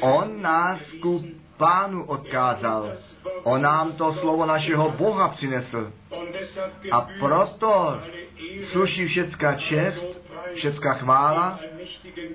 [0.00, 1.24] On nás ku
[1.56, 2.92] pánu odkázal.
[3.42, 5.92] On nám to slovo našeho Boha přinesl.
[6.90, 8.00] A proto
[8.72, 10.04] sluší všecká čest,
[10.54, 11.60] všecká chvála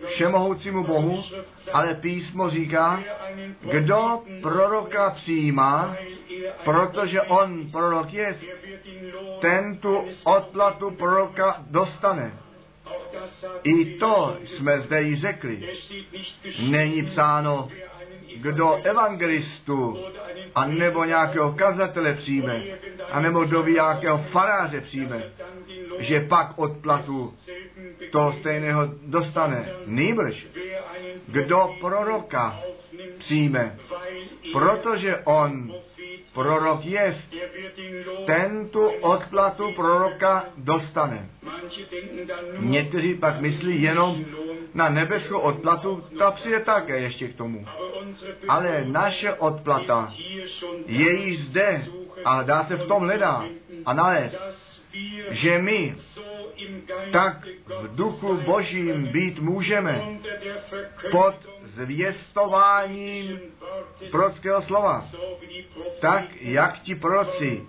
[0.05, 1.23] všemohoucímu Bohu,
[1.73, 3.03] ale písmo říká,
[3.71, 5.95] kdo proroka přijímá,
[6.65, 8.37] protože on prorok je,
[9.39, 12.33] ten tu odplatu proroka dostane.
[13.63, 15.69] I to jsme zde již řekli.
[16.69, 17.69] Není psáno,
[18.35, 19.97] kdo evangelistu,
[20.55, 22.63] a nebo nějakého kazatele přijme,
[23.11, 25.23] a nebo kdo nějakého faráře přijme,
[25.99, 27.33] že pak odplatu
[28.11, 29.69] to stejného dostane.
[29.85, 30.47] Nýbrž,
[31.27, 32.59] kdo proroka
[33.17, 33.79] přijme,
[34.53, 35.73] protože on
[36.33, 37.33] prorok jest,
[38.25, 41.29] ten tu odplatu proroka dostane.
[42.59, 44.25] Někteří pak myslí jenom
[44.73, 47.65] na nebeskou odplatu, ta přijde také ještě k tomu.
[48.47, 50.13] Ale naše odplata
[50.85, 51.85] je již zde
[52.25, 53.45] a dá se v tom hledá
[53.85, 54.37] a nalézt,
[55.29, 55.95] že my
[57.11, 57.47] tak
[57.81, 60.19] v duchu božím být můžeme
[61.11, 63.39] pod zvěstováním
[64.11, 65.05] prorockého slova.
[65.99, 67.63] Tak, jak ti proroci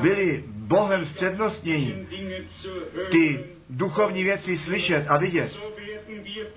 [0.00, 2.06] byli Bohem zpřednostnění,
[3.10, 5.58] ty duchovní věci slyšet a vidět,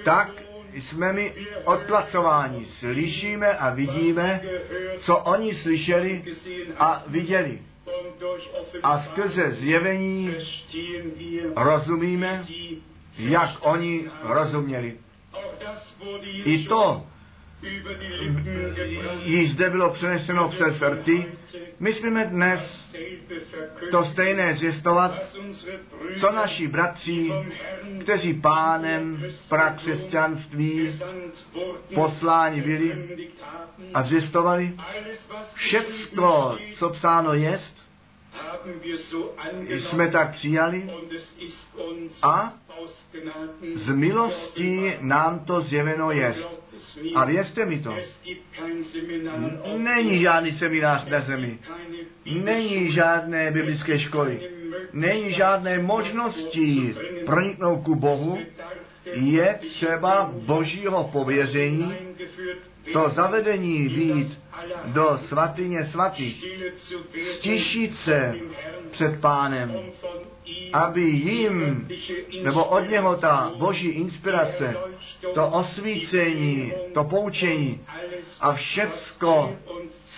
[0.03, 0.31] tak
[0.73, 1.33] jsme my
[1.63, 2.65] odplacováni.
[2.65, 4.41] Slyšíme a vidíme,
[4.97, 6.23] co oni slyšeli
[6.77, 7.61] a viděli.
[8.83, 10.35] A skrze zjevení
[11.55, 12.45] rozumíme,
[13.17, 14.97] jak oni rozuměli.
[16.45, 17.05] I to
[19.23, 21.25] již zde bylo přeneseno přes rty.
[21.79, 22.93] My jsme dnes
[23.91, 25.35] to stejné zjistovat,
[26.19, 27.31] co naši bratři,
[28.01, 30.99] kteří pánem pra křesťanství
[31.95, 33.17] posláni byli
[33.93, 34.77] a zjistovali.
[35.53, 37.84] Všecko, co psáno jest,
[39.69, 40.89] jsme tak přijali
[42.23, 42.53] a
[43.75, 46.35] z milosti nám to zjeveno je.
[47.15, 47.95] A věřte mi to.
[49.77, 51.59] Není žádný seminář na zemi.
[52.25, 54.49] Není žádné biblické školy.
[54.93, 58.39] Není žádné možnosti proniknout ku Bohu.
[59.13, 61.93] Je třeba božího pověření,
[62.93, 64.39] to zavedení být
[64.85, 66.45] do svatyně svatých,
[67.33, 68.35] stišit se
[68.91, 69.79] před pánem,
[70.73, 71.87] aby jim,
[72.43, 74.75] nebo od něho ta boží inspirace,
[75.33, 77.85] to osvícení, to poučení
[78.41, 79.55] a všecko,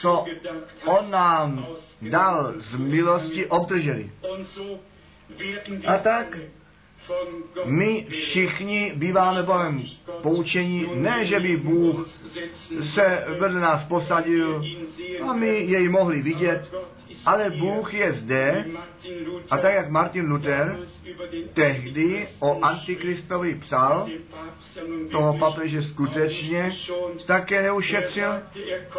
[0.02, 0.26] co
[0.86, 1.68] on nám
[2.02, 4.12] dal z milosti, obdrželi.
[5.88, 6.38] A tak
[7.66, 9.84] My všichni býváme Bohem
[10.22, 12.08] poučení, ne, že by Bůh
[12.94, 14.64] se vedle nás posadil
[15.28, 16.74] a my jej mohli vidět,
[17.26, 18.66] ale Bůh je zde
[19.52, 20.80] a tak jak Martin Luther
[21.54, 24.08] tehdy o Antikristovi psal,
[25.12, 26.76] toho papeže skutečně
[27.26, 28.42] také neušetřil.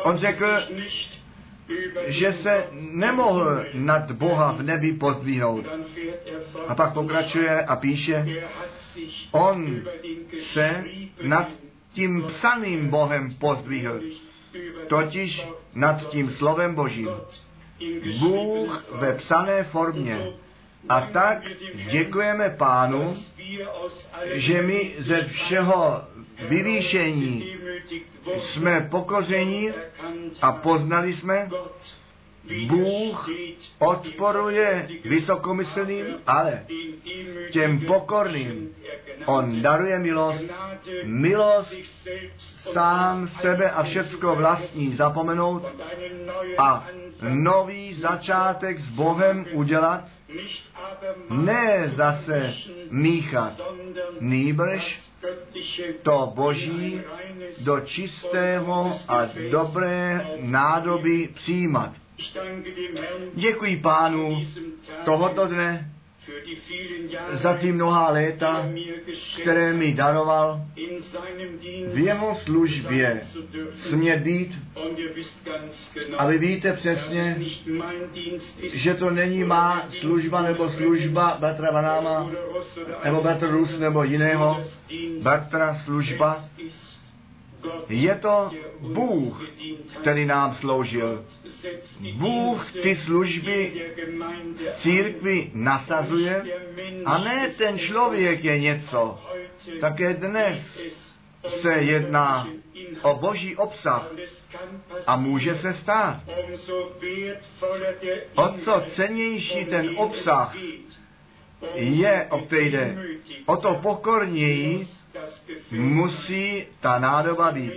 [0.03, 0.47] On řekl,
[2.07, 5.64] že se nemohl nad Boha v nebi pozdvihnout.
[6.69, 8.27] A pak pokračuje a píše,
[9.33, 9.83] on
[10.53, 10.85] se
[11.23, 11.49] nad
[11.93, 14.01] tím psaným Bohem pozdvihl,
[14.89, 15.43] totiž
[15.75, 17.11] nad tím slovem Božím.
[18.19, 20.33] Bůh ve psané formě.
[20.89, 21.39] A tak
[21.91, 23.16] děkujeme pánu,
[24.33, 26.03] že my ze všeho
[26.49, 27.57] vyvýšení.
[28.39, 29.70] Jsme pokoření
[30.43, 31.49] a poznali jsme,
[32.66, 33.28] Bůh
[33.78, 36.64] odporuje vysokomyslným, ale
[37.51, 38.68] těm pokorným.
[39.26, 40.45] On daruje milost,
[41.05, 41.74] milost
[42.72, 45.66] sám sebe a všecko vlastní zapomenout
[46.59, 46.86] a
[47.28, 50.05] nový začátek s Bohem udělat,
[51.31, 52.55] ne zase
[52.91, 53.61] míchat,
[54.20, 54.99] nýbrž
[56.03, 57.01] to boží
[57.64, 61.93] do čistého a dobré nádoby přijímat.
[63.35, 64.43] Děkuji pánu
[65.05, 65.93] tohoto dne
[67.33, 68.68] za ty mnohá léta,
[69.41, 70.61] které mi daroval
[71.93, 73.20] v jeho službě
[73.89, 74.59] smět být.
[76.18, 77.39] A vy víte přesně,
[78.72, 82.31] že to není má služba nebo služba bratra Vanáma,
[83.05, 84.62] nebo bratra Rus nebo jiného
[85.22, 86.45] bratra služba.
[87.89, 88.51] Je to
[88.81, 89.49] Bůh,
[90.01, 91.25] který nám sloužil.
[92.15, 93.83] Bůh ty služby
[94.75, 96.45] církvi nasazuje
[97.05, 99.21] a ne ten člověk je něco.
[99.81, 100.81] Také dnes
[101.47, 102.49] se jedná
[103.03, 104.13] o boží obsah
[105.07, 106.21] a může se stát.
[108.35, 110.57] O co cenější ten obsah
[111.75, 112.47] je, o
[113.47, 114.87] o to pokorněji
[115.71, 117.73] musí ta nádoba být.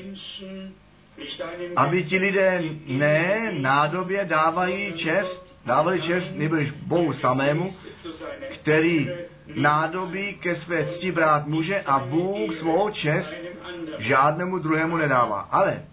[1.76, 7.76] Aby ti lidé ne nádobě dávají čest, dávali čest nebyliž Bohu samému,
[8.54, 9.10] který
[9.56, 13.34] nádobí ke své cti brát může a Bůh svou čest
[13.98, 15.40] žádnému druhému nedává.
[15.40, 15.84] Ale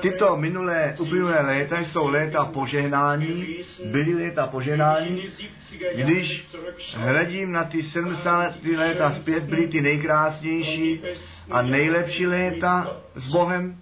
[0.00, 5.22] tyto minulé, uplynulé léta jsou léta požehnání, byly léta požehnání,
[5.94, 6.46] když
[6.94, 8.64] hledím na ty 70.
[8.76, 11.02] léta zpět, byly ty nejkrásnější
[11.50, 13.78] a nejlepší léta s Bohem,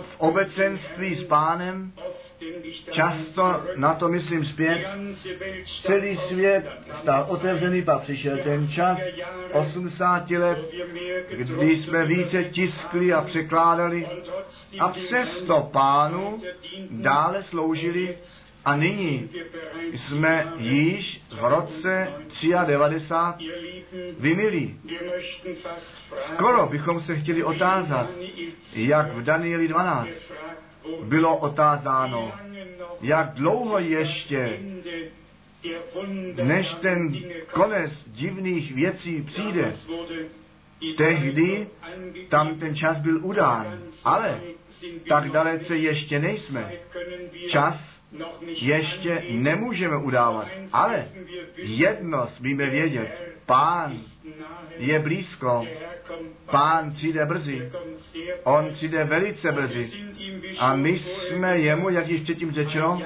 [0.00, 1.92] v obecenství s pánem,
[2.90, 4.86] často na to myslím zpět,
[5.82, 6.64] celý svět
[7.00, 8.98] stál otevřený, pak přišel ten čas
[9.52, 10.70] 80 let,
[11.30, 14.06] kdy jsme více tiskli a překládali.
[14.78, 16.42] A přesto pánu
[16.90, 18.18] dále sloužili
[18.64, 19.30] a nyní
[19.92, 22.12] jsme již v roce
[22.66, 23.84] 93
[24.18, 24.80] vymilí.
[26.18, 28.10] Skoro bychom se chtěli otázat,
[28.74, 30.08] jak v Danieli 12
[31.04, 32.32] bylo otázáno,
[33.00, 34.58] jak dlouho ještě,
[36.42, 37.14] než ten
[37.52, 39.74] konec divných věcí přijde.
[40.96, 41.68] Tehdy
[42.28, 44.40] tam ten čas byl udán, ale
[45.08, 46.72] tak dalece ještě nejsme.
[47.48, 47.92] Čas
[48.46, 51.08] ještě nemůžeme udávat, ale
[51.56, 53.98] jedno smíme vědět, pán
[54.76, 55.66] je blízko,
[56.50, 57.72] pán přijde brzy,
[58.44, 59.90] on přijde velice brzy.
[60.58, 63.02] A my jsme jemu, jak již předtím řečeno,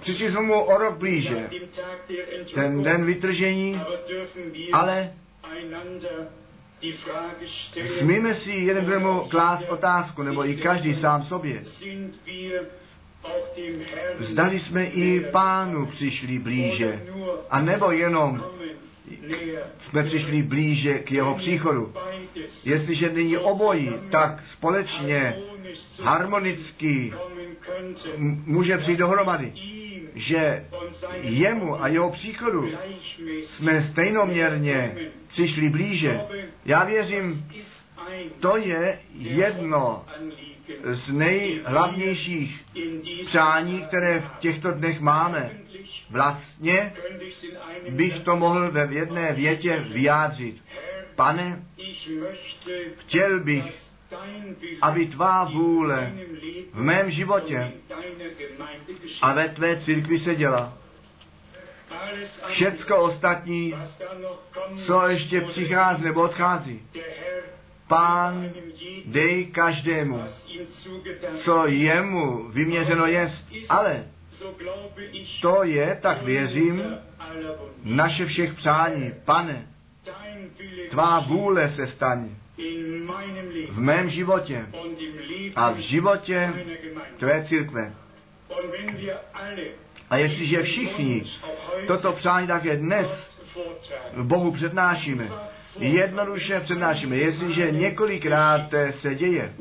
[0.00, 1.50] přišli jsme mu o rok blíže,
[2.54, 3.80] ten den vytržení,
[4.72, 5.12] ale
[7.98, 11.62] smíme si jeden druhému klást otázku, nebo i každý sám sobě.
[14.18, 17.06] Zdali jsme i pánu přišli blíže,
[17.50, 18.44] a nebo jenom
[19.88, 21.92] jsme přišli blíže k jeho příchodu.
[22.64, 25.36] Jestliže není obojí, tak společně
[26.02, 27.12] harmonicky
[28.44, 29.52] může přijít dohromady,
[30.14, 30.66] že
[31.20, 32.68] jemu a jeho příchodu
[33.42, 34.96] jsme stejnoměrně
[35.28, 36.20] přišli blíže.
[36.64, 37.46] Já věřím,
[38.40, 40.04] to je jedno
[40.84, 42.64] z nejhlavnějších
[43.26, 45.50] přání, které v těchto dnech máme.
[46.10, 46.92] Vlastně
[47.90, 50.64] bych to mohl ve jedné větě vyjádřit.
[51.14, 51.64] Pane,
[52.96, 53.90] chtěl bych,
[54.82, 56.12] aby tvá vůle
[56.72, 57.72] v mém životě
[59.22, 60.78] a ve tvé církvi se děla.
[62.46, 63.74] Všecko ostatní,
[64.86, 66.82] co ještě přichází nebo odchází.
[67.90, 68.50] Pán,
[69.04, 70.22] dej každému,
[71.44, 73.44] co jemu vyměřeno jest.
[73.68, 74.06] Ale
[75.42, 76.82] to je, tak věřím,
[77.84, 79.12] naše všech přání.
[79.24, 79.66] Pane,
[80.90, 82.28] tvá vůle se staň
[83.70, 84.66] v mém životě
[85.56, 86.52] a v životě
[87.18, 87.94] tvé církve.
[90.10, 91.24] A jestliže všichni
[91.86, 93.38] toto přání také dnes
[94.22, 95.30] Bohu přednášíme,
[95.78, 99.54] jednoduše přednášíme, jestliže několikrát se děje.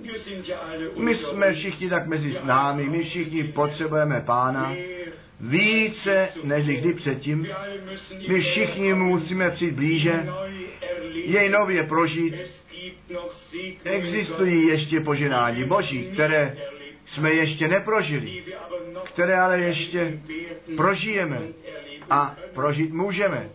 [0.97, 4.75] My jsme všichni tak mezi námi, my všichni potřebujeme Pána
[5.39, 7.47] více než kdy předtím.
[8.27, 10.25] My všichni musíme přijít blíže,
[11.13, 12.35] jej nově prožít.
[13.83, 16.57] Existují ještě poženání Boží, které
[17.05, 18.43] jsme ještě neprožili,
[19.03, 20.19] které ale ještě
[20.77, 21.41] prožijeme
[22.09, 23.49] a prožít můžeme.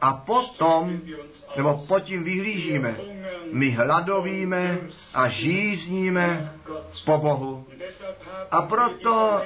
[0.00, 1.00] A potom,
[1.56, 2.96] nebo pod tím vyhlížíme,
[3.52, 4.78] my hladovíme
[5.14, 6.52] a žízníme
[7.04, 7.66] po Bohu.
[8.50, 9.40] A proto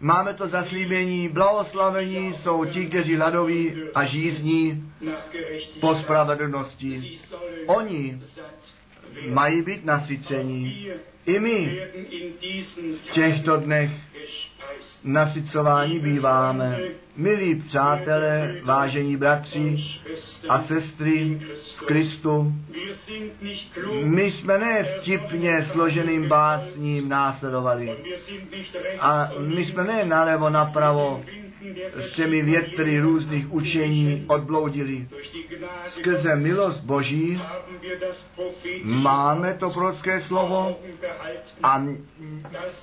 [0.00, 4.92] máme to zaslíbení, blahoslavení jsou ti, kteří hladoví a žízní
[5.80, 7.18] po spravedlnosti.
[7.66, 8.20] Oni
[9.28, 10.88] mají být nasycení.
[11.26, 11.80] I my
[13.06, 13.90] v těchto dnech
[15.04, 16.78] nasycování býváme.
[17.16, 19.76] Milí přátelé, vážení bratři
[20.48, 21.40] a sestry
[21.78, 22.52] v Kristu,
[24.04, 27.96] my jsme ne vtipně složeným básním následovali.
[29.00, 31.24] A my jsme ne nalevo napravo
[31.94, 35.08] s těmi větry různých učení odbloudili.
[35.88, 37.40] Skrze milost Boží
[38.82, 40.78] máme to prorocké slovo
[41.62, 41.84] a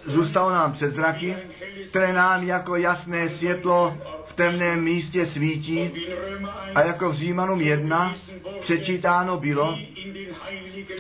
[0.06, 1.36] zůstalo nám před zraky,
[1.90, 5.92] které nám jako jasné světlo v temném místě svítí
[6.76, 8.16] a jako v Římanům 1
[8.62, 9.78] přečítáno bylo,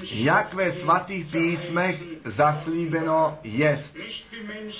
[0.03, 3.97] jak ve svatých písmech zaslíbeno jest.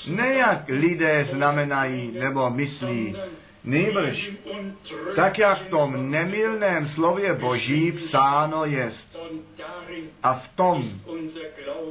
[0.07, 3.15] Ne jak lidé znamenají nebo myslí,
[3.65, 4.31] Nýbrž,
[5.15, 9.17] tak jak v tom nemilném slově Boží psáno jest.
[10.23, 10.83] A v tom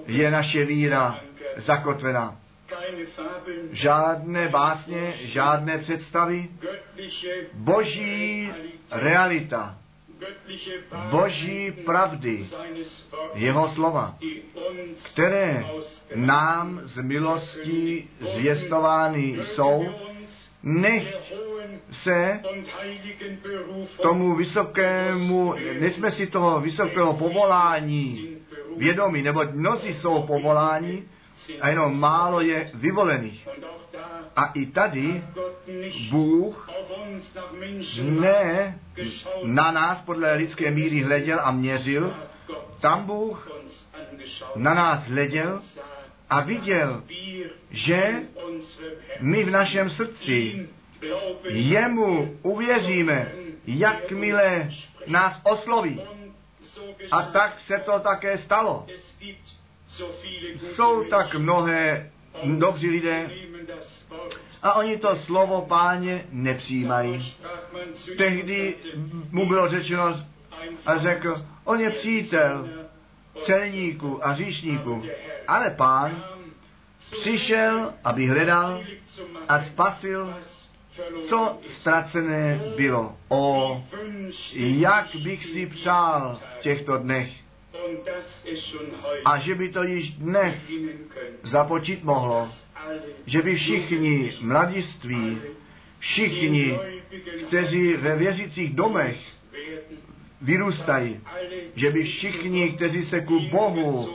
[0.07, 1.21] je naše víra
[1.57, 2.37] zakotvena.
[3.73, 6.49] Žádné básně, žádné představy,
[7.53, 8.51] boží
[8.93, 9.77] realita,
[11.11, 12.47] boží pravdy,
[13.35, 14.16] jeho slova,
[15.12, 15.64] které
[16.14, 19.85] nám z milostí zvěstovány jsou,
[20.62, 21.33] nech
[22.03, 22.41] se
[24.03, 28.37] tomu vysokému, nejsme si toho vysokého povolání
[28.77, 31.03] vědomí, nebo mnozí jsou povoláni
[31.61, 33.49] a jenom málo je vyvolených.
[34.37, 35.24] A i tady
[36.11, 36.70] Bůh
[38.03, 38.78] ne
[39.45, 42.16] na nás podle lidské míry hleděl a měřil,
[42.80, 43.49] tam Bůh
[44.57, 45.61] na nás hleděl
[46.30, 47.03] a viděl,
[47.70, 48.22] že
[49.20, 50.68] my v našem srdci
[51.49, 53.32] jemu uvěříme,
[53.66, 54.70] jakmile
[55.07, 56.03] nás osloví.
[57.11, 58.87] A tak se to také stalo.
[60.74, 62.11] Jsou tak mnohé
[62.45, 63.30] dobří lidé
[64.62, 67.35] a oni to slovo páně nepřijímají.
[68.19, 68.75] Tehdy
[69.31, 70.15] mu bylo řečeno
[70.87, 72.69] a řekl, on je přítel
[73.45, 75.03] celníků a říšníků,
[75.49, 76.25] ale pán
[77.11, 78.83] přišel, aby hledal
[79.49, 80.35] a spasil,
[81.29, 83.17] co ztracené bylo.
[83.29, 83.83] O,
[84.55, 87.31] jak bych si přál v těchto dnech.
[89.24, 90.55] A že by to již dnes
[91.43, 92.49] započít mohlo,
[93.27, 95.39] že by všichni mladiství,
[95.98, 96.78] všichni,
[97.47, 99.16] kteří ve věřících domech
[100.40, 101.20] vyrůstají,
[101.74, 104.15] že by všichni, kteří se ku Bohu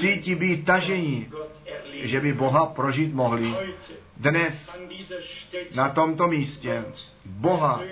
[0.00, 1.28] cítí být tažení,
[2.02, 3.54] že by Boha prožít mohli.
[4.16, 4.70] dnes
[5.74, 6.84] na tomto místě
[7.24, 7.82] Boha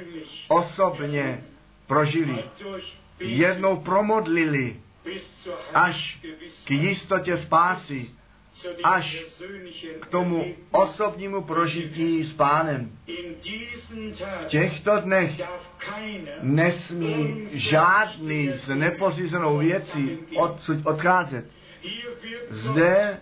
[0.48, 1.44] osobně
[1.86, 2.44] prožili,
[3.20, 4.76] jednou promodlili
[5.74, 6.20] až
[6.64, 8.10] k jistotě spásy,
[8.82, 9.22] až
[10.00, 12.92] k tomu osobnímu prožití s pánem.
[14.42, 15.40] V těchto dnech
[16.42, 21.44] nesmí žádný s nepořízenou věcí odsud odcházet.
[22.50, 23.18] Zde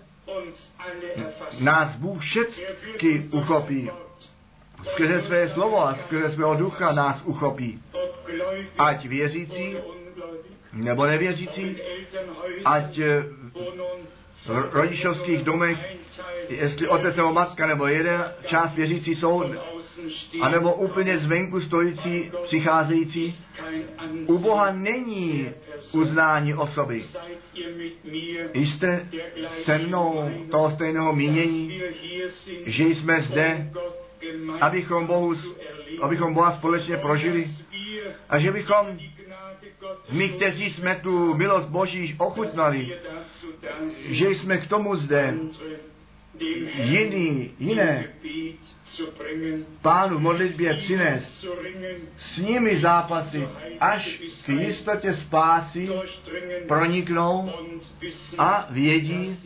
[1.60, 3.90] nás Bůh durch uchopí.
[4.82, 7.82] Skrze své slovo a skrze svého ducha nás uchopí.
[8.78, 9.77] Ať věřící
[10.73, 11.77] nebo nevěřící,
[12.65, 13.01] ať
[14.47, 15.97] rodičovských domech,
[16.48, 19.44] jestli otec nebo matka nebo jeden část věřící jsou,
[20.40, 23.44] anebo úplně zvenku stojící, přicházející,
[24.27, 25.48] u Boha není
[25.93, 27.05] uznání osoby.
[28.55, 29.09] Jste
[29.48, 31.82] se mnou toho stejného mínění,
[32.66, 33.70] že jsme zde,
[34.60, 35.35] abychom, Bohu,
[36.01, 37.51] abychom Boha společně prožili
[38.28, 38.98] a že bychom
[40.11, 42.99] my, kteří jsme tu milost Boží ochutnali,
[44.09, 45.35] že jsme k tomu zde
[46.83, 48.13] jiný, jiné
[49.83, 51.47] pánu v modlitbě přinést,
[52.17, 53.49] s nimi zápasit,
[53.81, 55.89] až k jistotě spásy
[56.69, 57.53] proniknou
[58.39, 59.39] a vědí,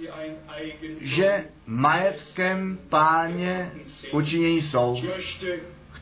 [1.01, 3.73] že majetkem páně
[4.13, 5.03] učinění jsou.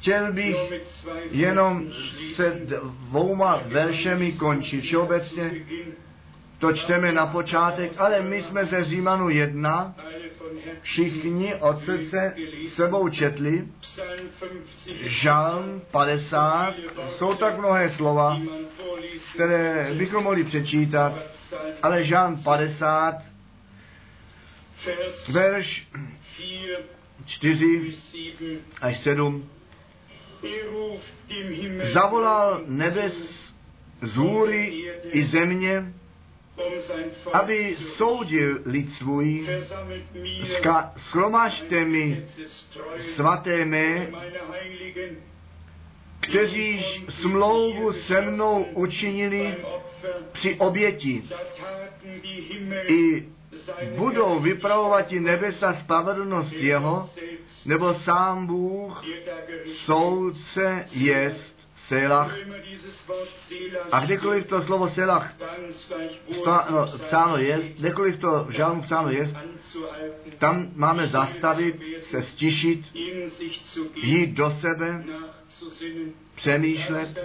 [0.00, 0.56] Chtěl bych
[1.30, 1.90] jenom
[2.34, 4.80] se dvouma veršemi končit.
[4.80, 5.52] Všeobecně
[6.58, 11.84] to čteme na počátek, ale my jsme ze Římanu 1 alle von Herzen všichni od
[11.84, 12.34] srdce
[12.68, 13.68] sebou četli.
[13.80, 16.74] Psalm 50, Žalm 50,
[17.08, 18.40] jsou tak mnohé slova,
[19.34, 21.12] které bychom mohli přečítat,
[21.82, 23.14] ale Žalm 50,
[24.86, 25.88] Vers verš
[26.32, 26.76] 4
[27.26, 28.58] 4 bis 7.
[28.80, 29.48] až 7.
[31.92, 33.14] Zavolal nebes
[34.02, 35.92] z hůry i země,
[37.32, 39.48] aby soudil lid svůj.
[40.44, 42.24] Ska, schromažte mi
[43.14, 44.08] svaté mé,
[46.20, 49.56] kteříž smlouvu se mnou učinili
[50.32, 51.22] při oběti.
[52.88, 53.28] I
[53.96, 57.10] budou vypravovat i nebesa spravedlnost jeho,
[57.66, 59.04] nebo sám Bůh,
[59.84, 62.36] soudce jest Selach.
[63.92, 65.34] A kdekoliv to slovo Selach
[66.46, 69.50] no, psáno steht, jest, kdekoliv to v žálmu psáno anzuhalten,
[70.38, 72.84] tam máme zastavit, se stišit,
[73.94, 75.04] jít do sebe.
[76.34, 77.18] Přemýšlet.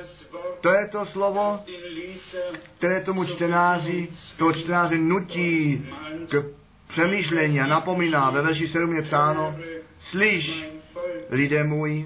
[0.61, 1.59] To je to slovo,
[2.77, 4.07] které tomu čtenáři,
[4.37, 5.85] toho čtenáře nutí
[6.29, 6.45] k
[6.87, 8.29] přemýšlení a napomíná.
[8.29, 9.55] Ve verši 7 je psáno,
[9.99, 10.63] slyš,
[11.29, 12.05] lidé můj,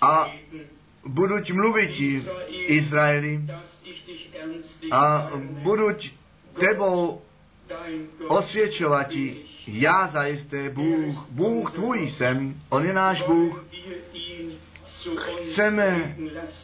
[0.00, 0.66] A- reden,
[1.06, 3.40] buduť mluvit ti, Izraeli,
[4.90, 6.10] a buduť
[6.60, 7.22] tebou
[8.28, 13.64] osvědčovat ti, já zajisté Bůh, Bůh tvůj jsem, on je náš Bůh,
[15.50, 16.16] chceme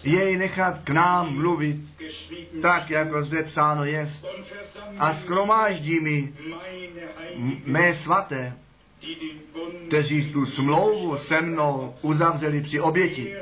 [0.05, 1.77] jej nechat k nám mluvit,
[2.62, 6.32] tak jako zde psáno versammeln A skromáždí mi
[7.65, 8.52] mé svaté,
[9.86, 13.35] kteří tu smlouvu se mnou uzavřeli při oběti.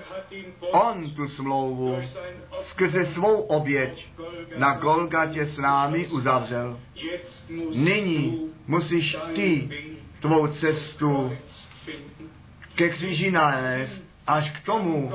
[0.70, 1.98] On tu smlouvu
[2.62, 4.09] skrze svou oběť
[4.56, 6.81] na Golgatě s námi uzavřel.
[7.74, 9.68] Nyní musíš ty
[10.20, 11.32] tvou cestu
[12.74, 15.12] ke kříži nalézt, až k tomu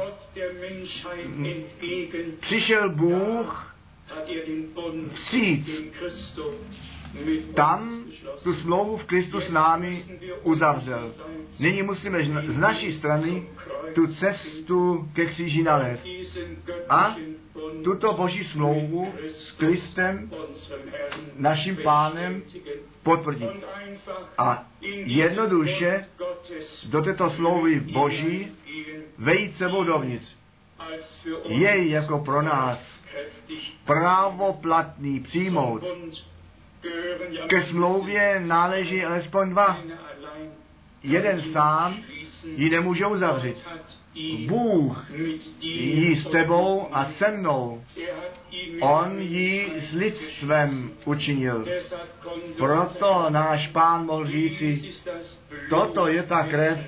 [2.40, 3.76] přišel Bůh
[5.14, 5.70] vstříc.
[7.56, 8.04] Tam
[8.44, 10.04] tu smlouvu v Kristu s námi
[10.44, 11.14] uzavřel.
[11.60, 13.48] Nyní musíme z naší strany
[13.96, 16.08] tu cestu ke kříži nalézt.
[16.90, 17.16] A
[17.84, 20.32] tuto boží smlouvu s Kristem,
[21.36, 22.44] naším pánem,
[23.04, 23.66] potvrdit.
[24.38, 24.68] A
[25.06, 26.06] jednoduše
[26.90, 28.52] do této smlouvy boží
[31.24, 33.02] für uns Jej jako pro nás
[33.86, 35.84] právoplatný přijmout.
[37.48, 39.78] Ke smlouvě náleží alespoň dva.
[41.04, 41.98] Jeden sám
[42.44, 43.58] ji nemůže uzavřít.
[44.48, 45.12] Bůh
[45.62, 47.84] ji s tebou a se mnou.
[48.82, 51.66] On ji s lidstvem učinil.
[52.58, 54.92] Proto náš pán mohl říci,
[55.70, 56.80] toto je ta krev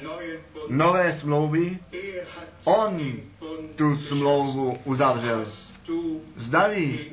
[0.70, 1.80] nové smlouvy,
[2.66, 3.14] on
[3.76, 5.46] tu smlouvu uzavřel.
[6.36, 7.12] Zdali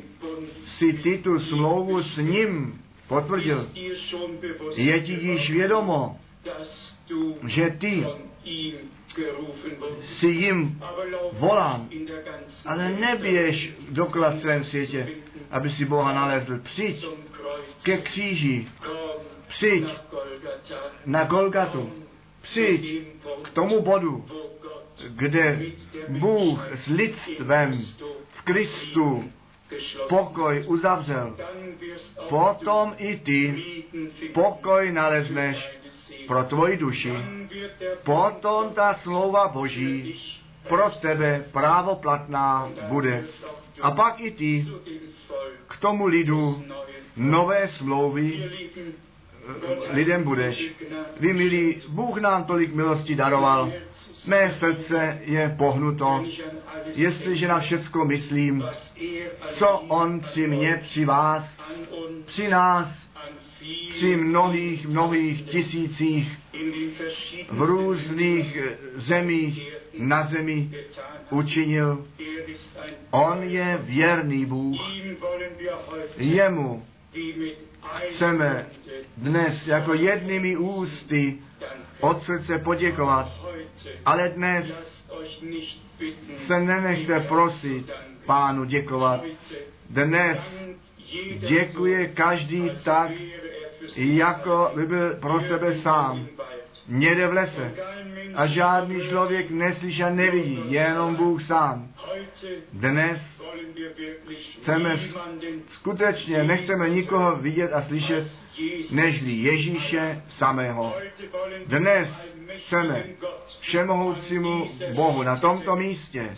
[0.79, 3.71] si ty tu smlouvu s ním potvrdil,
[4.77, 6.19] je ti již vědomo,
[7.47, 8.07] že ty
[10.19, 10.81] si jim
[12.25, 15.09] ganzen ale neběž dokola v celém světě,
[15.51, 16.59] aby si Boha nalezl.
[16.59, 17.07] Přijď
[17.83, 18.69] ke kříži,
[19.49, 19.85] přijď
[21.07, 21.93] na Golgatu,
[22.43, 23.07] přijď
[23.43, 24.25] k tomu bodu,
[25.09, 25.61] kde
[26.09, 27.73] Bůh s lidstvem
[28.31, 29.31] v Kristu
[30.09, 31.37] pokoj uzavřel.
[32.29, 33.65] Potom i ty
[34.33, 35.80] pokoj nalezneš.
[36.31, 37.13] Pro tvoji duši.
[38.05, 40.15] Potom ta slova Boží
[40.69, 43.25] pro tebe právoplatná bude.
[43.83, 44.67] A pak i ty
[45.69, 46.65] k tomu lidu
[47.17, 50.73] nové smlouvy eh, lidem budeš.
[51.21, 53.73] Vy, milí, Bůh nám tolik milosti daroval.
[54.27, 56.25] Mé srdce je pohnuto,
[56.95, 58.65] jestliže na všecko myslím,
[59.59, 61.45] co On při mně, při vás,
[62.27, 63.10] při nás,
[63.91, 66.39] při mnohých, mnohých tisících
[67.51, 68.59] v různých
[68.97, 70.71] zemích na zemi
[71.31, 72.07] učinil.
[73.11, 74.81] On je věrný Bůh.
[76.17, 76.87] Jemu
[78.09, 78.67] chceme
[79.17, 81.39] dnes jako jednými ústy
[82.01, 83.33] od srdce poděkovat.
[84.05, 84.67] Ale dnes
[86.37, 87.91] se nenechte prosit
[88.27, 89.25] pánu děkovat.
[89.91, 90.39] Dnes
[91.39, 93.11] děkuje každý tak,
[93.97, 96.27] jako by byl pro sebe sám.
[96.89, 97.75] Někde v lese.
[98.35, 101.89] A žádný člověk neslyší a nevidí, jenom Bůh sám.
[102.73, 103.43] Dnes
[104.61, 104.97] chceme
[105.69, 108.27] skutečně, nechceme nikoho vidět a slyšet,
[108.91, 110.95] nežli Ježíše samého.
[111.67, 112.09] Dnes
[112.57, 113.05] chceme
[113.61, 116.35] všemohoucímu Bohu na tomto místě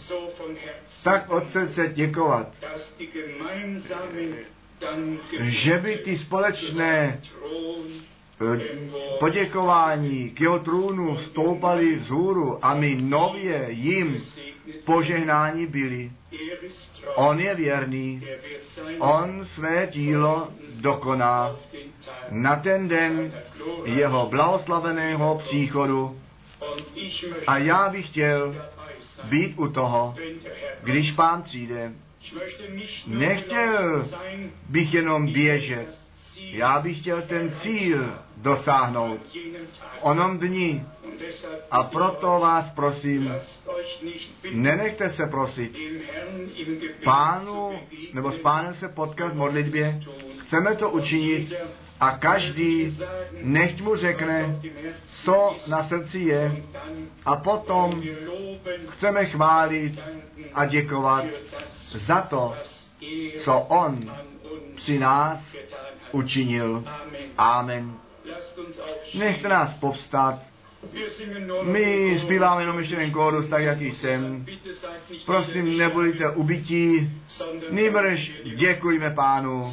[1.05, 2.49] tak od srdce děkovat,
[5.41, 7.21] že by ty společné
[8.41, 8.61] eh,
[9.19, 14.25] poděkování k jeho trůnu stoupaly vzhůru a my nově jim
[14.85, 16.11] požehnání byli.
[17.15, 18.23] On je věrný,
[18.99, 21.57] on své dílo dokoná
[22.31, 23.33] na ten den
[23.85, 26.19] jeho blahoslaveného příchodu.
[27.47, 28.55] A já bych chtěl
[29.25, 30.15] být u toho,
[30.83, 31.93] když pán přijde.
[33.07, 34.07] Nechtěl
[34.69, 35.99] bych jenom běžet.
[36.37, 39.21] Já bych chtěl ten cíl dosáhnout
[39.73, 40.85] v onom dni.
[41.71, 43.35] A proto vás prosím,
[44.53, 45.77] nenechte se prosit.
[47.05, 47.73] Pánu,
[48.13, 50.01] nebo s pánem se potkat v modlitbě,
[50.39, 51.53] chceme to učinit
[52.03, 52.99] a každý
[53.43, 54.61] nechť mu řekne,
[55.25, 56.63] co na srdci je
[57.27, 58.03] a potom
[58.89, 60.01] chceme chválit
[60.55, 61.25] a děkovat
[61.95, 62.55] za to,
[63.45, 64.15] co on
[64.75, 65.39] při nás
[66.13, 66.85] učinil.
[67.39, 67.95] Amen.
[69.15, 70.43] Nechte nás povstat.
[71.63, 74.47] My zpíváme jenom ještě ten kórus, tak jak jsem.
[75.27, 77.11] Prosím, nebudete ubití,
[77.71, 79.73] nýbrž děkujme pánu.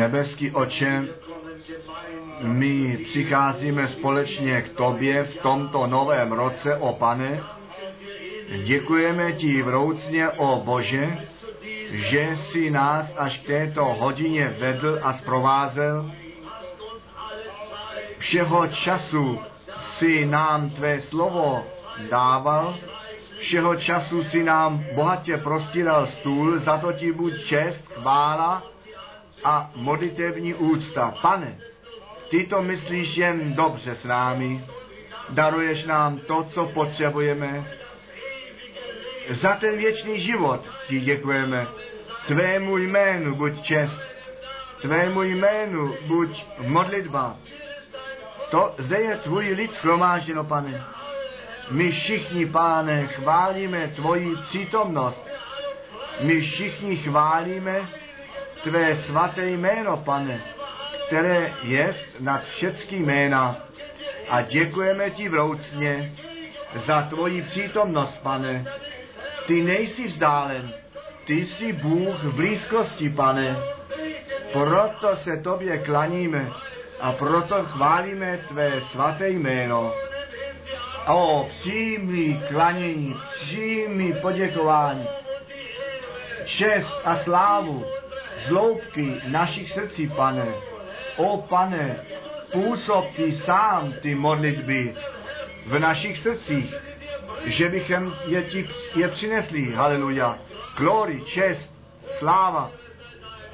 [0.00, 1.08] Nebeský oče,
[2.42, 7.40] my přicházíme společně k tobě v tomto novém roce, o pane.
[8.64, 11.18] Děkujeme ti vroucně, o Bože,
[11.90, 16.12] že si nás až k této hodině vedl a zprovázel.
[18.18, 19.40] Všeho času
[19.98, 21.64] si nám tvé slovo
[22.10, 22.76] dával,
[23.38, 28.70] všeho času si nám bohatě prostíral stůl, za to ti buď čest, chvála
[29.44, 31.14] a modlitevní úcta.
[31.22, 31.58] Pane,
[32.28, 34.64] ty to myslíš jen dobře s námi,
[35.28, 37.64] daruješ nám to, co potřebujeme.
[39.30, 41.66] Za ten věčný život ti děkujeme.
[42.26, 44.00] Tvému jménu buď čest,
[44.80, 47.36] tvému jménu buď modlitba.
[48.50, 50.84] To zde je tvůj lid schromážděno, pane.
[51.70, 55.26] My všichni, páne, chválíme tvoji přítomnost.
[56.20, 57.88] My všichni chválíme
[58.62, 60.40] tvé svaté jméno, pane,
[61.06, 63.56] které je nad všecky jména.
[64.28, 66.12] A děkujeme ti vroucně
[66.86, 68.64] za tvoji přítomnost, pane.
[69.46, 70.72] Ty nejsi vzdálen,
[71.24, 73.56] ty jsi Bůh v blízkosti, pane.
[74.52, 76.50] Proto se tobě klaníme
[77.00, 79.94] a proto chválíme tvé svaté jméno.
[81.06, 85.08] O, přijmi klanění, přijmi poděkování,
[86.44, 87.86] čest a slávu,
[88.48, 90.46] zloubky našich srdcí, pane.
[91.16, 92.04] O, pane,
[92.52, 94.94] působ ty sám ty modlitby
[95.66, 96.74] v našich srdcích,
[97.44, 99.72] že bychom je, ti, je přinesli.
[99.72, 100.38] Haleluja.
[100.76, 101.70] Glory, čest,
[102.18, 102.70] sláva,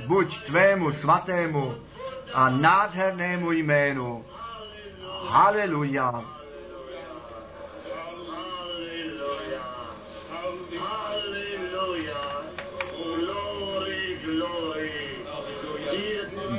[0.06, 1.74] buď tvému svatému
[2.34, 4.24] a nádhernému jménu.
[5.28, 6.35] Haleluja.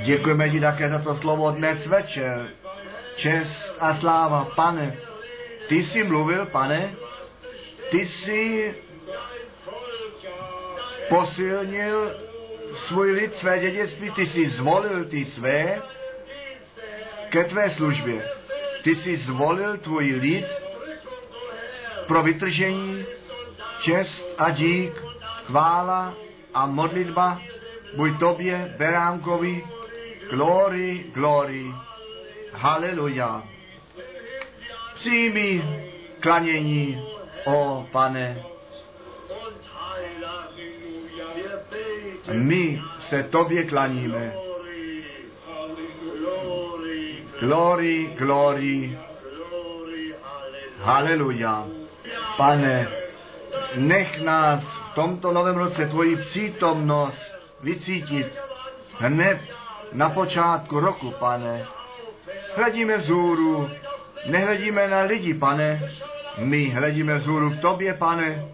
[0.07, 2.49] Děkujeme ti také za to slovo dnes večer.
[3.15, 4.97] Čest a sláva, pane.
[5.67, 6.95] Ty jsi mluvil, pane,
[7.91, 8.75] ty jsi
[11.09, 12.15] posilnil
[12.87, 15.81] svůj lid, své dědictví, ty jsi zvolil ty své
[17.29, 18.29] ke tvé službě.
[18.83, 20.47] Ty jsi zvolil tvůj lid
[22.07, 23.05] pro vytržení,
[23.81, 25.03] čest a dík,
[25.45, 26.13] chvála
[26.53, 27.41] a modlitba
[27.95, 29.63] buď tobě, Beránkovi,
[30.29, 31.73] glory, glory,
[32.53, 33.43] haleluja.
[34.93, 35.63] Přijmi
[36.19, 37.07] klanění,
[37.45, 38.43] o pane.
[42.31, 44.33] My se tobě klaníme.
[47.39, 48.97] Glory, glory,
[50.79, 51.67] haleluja.
[52.37, 52.87] Pane,
[53.75, 57.21] nech nás v tomto novém roce tvoji přítomnost
[57.61, 58.27] vycítit
[58.97, 59.39] hned
[59.91, 61.65] na počátku roku, pane.
[62.55, 63.69] Hledíme vzhůru,
[64.25, 65.91] nehledíme na lidi, pane,
[66.37, 68.45] my hledíme vzhůru k tobě, pane.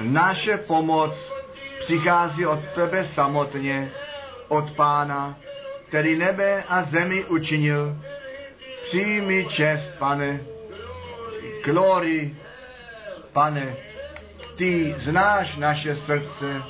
[0.00, 1.32] Naše pomoc
[1.78, 3.90] přichází od tebe samotně,
[4.48, 5.38] od pána,
[5.88, 7.96] který nebe a zemi učinil.
[8.82, 10.40] Přijmi čest, pane.
[11.64, 12.34] Glory,
[13.32, 13.76] pane.
[14.56, 16.62] Ty znáš naše srdce.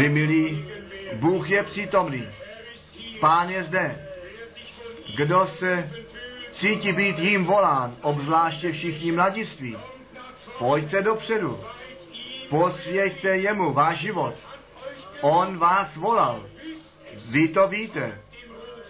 [0.00, 0.68] Vy milí,
[1.14, 2.28] Bůh je přítomný.
[3.20, 4.06] Pán je zde.
[5.16, 5.90] Kdo se
[6.52, 9.76] cítí být jím volán, obzvláště všichni mladiství,
[10.58, 11.60] pojďte dopředu.
[12.48, 14.34] Posvěďte jemu váš život.
[15.20, 16.46] On vás volal.
[17.30, 18.20] Vy to víte.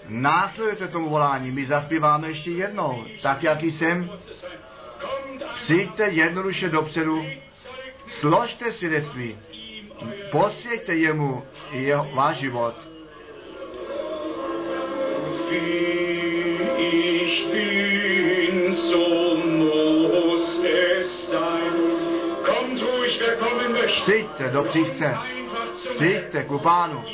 [0.08, 1.50] Následujte tomu volání.
[1.50, 3.04] My zaspíváme ještě jednou.
[3.22, 4.10] Tak, jak jsem.
[5.54, 7.26] Přijďte jednoduše dopředu.
[8.08, 9.38] Složte svědectví.
[10.30, 12.74] Posvěďte jemu jeho, váš život.
[24.02, 25.16] Přijďte do příchce.
[25.96, 27.04] Přijďte ku pánu.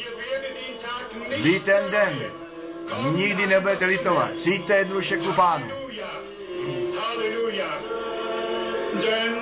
[1.43, 2.23] Vy ten den
[3.13, 4.31] nikdy nebudete litovat.
[4.31, 5.67] Přijďte jednoduše ku pánu.
[6.99, 7.79] Halleluja.
[9.01, 9.41] Denn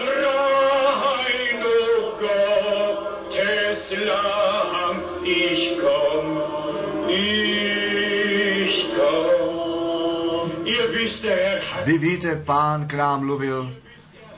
[11.85, 13.77] Vy víte, pán k nám mluvil.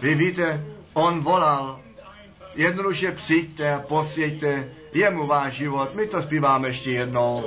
[0.01, 0.65] Vy víte,
[0.95, 1.81] on volal.
[2.55, 5.95] Jednoduše přijďte a posvěďte jemu váš život.
[5.95, 7.45] My to zpíváme ještě jednou.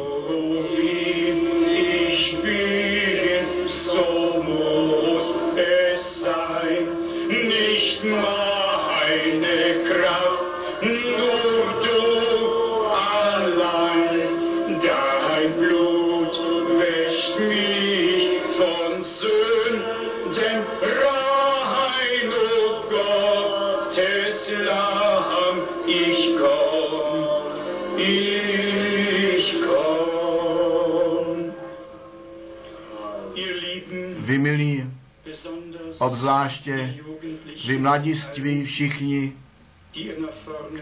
[36.29, 39.33] Jugendlichen, vy mladiství všichni,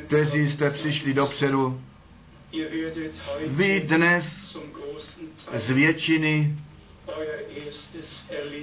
[0.08, 1.82] kteří jste přišli dopředu,
[3.48, 4.26] vy dnes
[5.54, 6.58] z většiny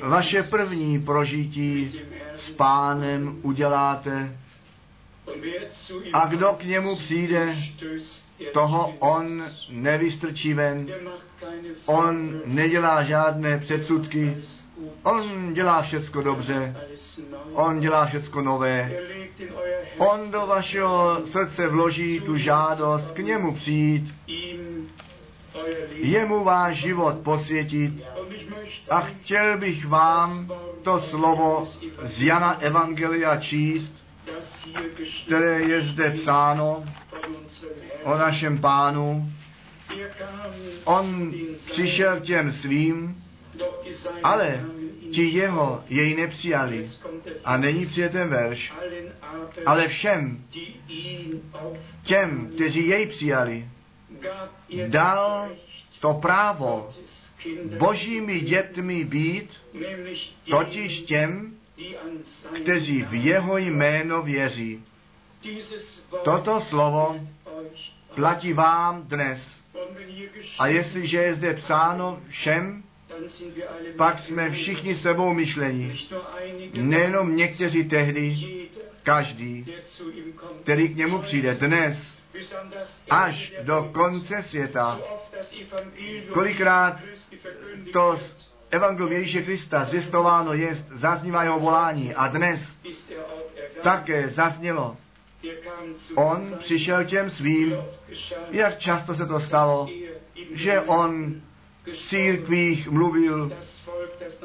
[0.02, 2.01] vaše první prožití
[2.36, 4.39] s pánem uděláte.
[6.12, 7.56] A kdo k němu přijde,
[8.52, 10.86] toho on nevystrčí ven,
[11.86, 14.36] on nedělá žádné předsudky,
[15.02, 16.76] on dělá všecko dobře,
[17.52, 18.92] on dělá všecko nové.
[19.98, 24.14] On do vašeho srdce vloží tu žádost k němu přijít,
[25.90, 28.05] jemu váš život posvětit.
[28.90, 30.52] A chtěl bych vám
[30.82, 31.64] to slovo
[32.02, 33.92] z Jana Evangelia číst,
[35.26, 36.84] které je zde psáno
[38.05, 39.32] o našem pánu.
[40.84, 41.32] On
[41.66, 43.23] přišel těm svým,
[44.22, 44.64] ale
[45.12, 46.90] ti jeho jej nepřijali.
[47.44, 48.72] A není přijetem verš.
[49.66, 50.44] Ale všem
[52.02, 53.68] těm, kteří jej přijali,
[54.89, 55.48] dal
[56.01, 56.90] to právo
[57.78, 59.51] božími dětmi být,
[60.51, 61.55] totiž těm,
[62.55, 64.85] kteří v jeho jméno věří.
[66.24, 67.20] Toto slovo
[68.14, 69.40] platí vám dnes.
[70.59, 72.84] A jestliže je zde psáno všem,
[73.97, 76.09] pak jsme všichni sebou myšlení.
[76.74, 78.36] Nejenom někteří tehdy,
[79.03, 79.66] každý,
[80.62, 82.15] který k němu přijde dnes,
[83.11, 85.01] až do konce světa.
[86.32, 87.01] Kolikrát
[87.93, 88.19] to
[88.70, 92.61] Evangelium Ježíše Krista zjistováno je, zaznívá jeho volání a dnes
[93.82, 94.97] také zaznělo.
[96.15, 97.77] On přišel těm svým,
[98.51, 99.89] jak často se to stalo,
[100.53, 101.41] že on
[101.93, 103.51] církvích mluvil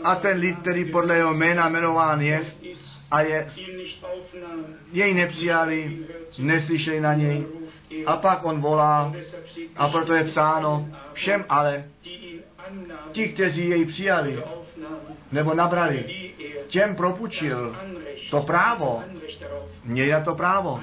[0.04, 2.42] a ten lid, který podle jeho jména jmenován je,
[3.12, 3.48] a je,
[4.92, 5.98] jej nepřijali,
[6.38, 7.46] neslyšeli na něj.
[8.06, 9.14] A pak on volá,
[9.76, 11.86] a proto je psáno, všem ale,
[13.12, 14.44] ti, kteří jej přijali,
[15.32, 16.32] nebo nabrali,
[16.68, 17.76] těm propučil
[18.32, 19.04] to právo,
[19.84, 20.82] měl to právo,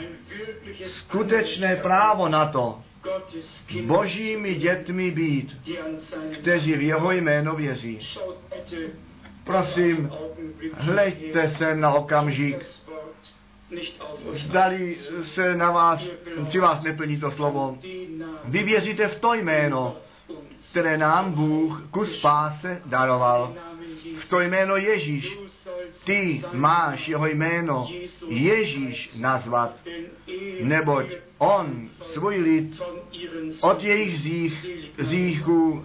[0.86, 2.82] skutečné právo na to,
[3.82, 5.56] božími dětmi být,
[6.32, 8.00] kteří v jeho jméno věří.
[9.44, 10.10] Prosím,
[10.74, 12.66] hleďte se na okamžik,
[14.32, 16.00] zdali se na vás,
[16.48, 17.78] při vás neplní to slovo.
[18.44, 19.96] Vy věříte v to jméno,
[20.70, 23.54] které nám Bůh ku spáse daroval.
[24.18, 25.38] V to jméno Ježíš.
[26.04, 27.88] Ty máš jeho jméno
[28.28, 29.76] Ježíš nazvat,
[30.60, 31.06] neboť
[31.38, 32.80] on svůj lid
[33.60, 34.66] od jejich zích,
[34.98, 35.84] zíchů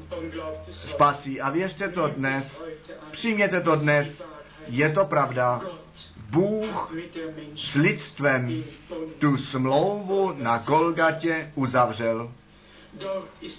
[0.72, 1.42] spasí.
[1.42, 2.62] A věřte to dnes,
[3.12, 4.24] přijměte to dnes,
[4.68, 5.62] je to pravda.
[6.30, 6.94] Bůh
[7.56, 8.64] s lidstvem
[9.20, 12.32] tu smlouvu na Golgatě uzavřel.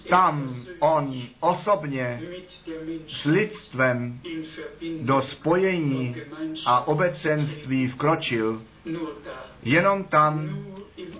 [0.08, 2.22] Tam on osobně
[3.08, 4.20] s lidstvem
[5.00, 6.16] do spojení
[6.66, 8.62] a obecenství vkročil.
[9.62, 10.58] Jenom tam,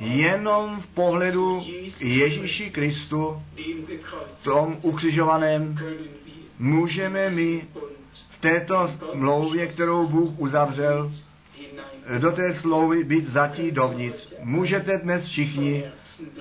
[0.01, 1.62] jenom v pohledu
[2.01, 3.43] Ježíši Kristu,
[4.44, 5.78] tom ukřižovaném,
[6.59, 7.68] můžeme my
[8.30, 11.10] v této smlouvě, kterou Bůh uzavřel,
[12.18, 14.34] do té slovy být zatí dovnitř.
[14.40, 15.84] Můžete dnes všichni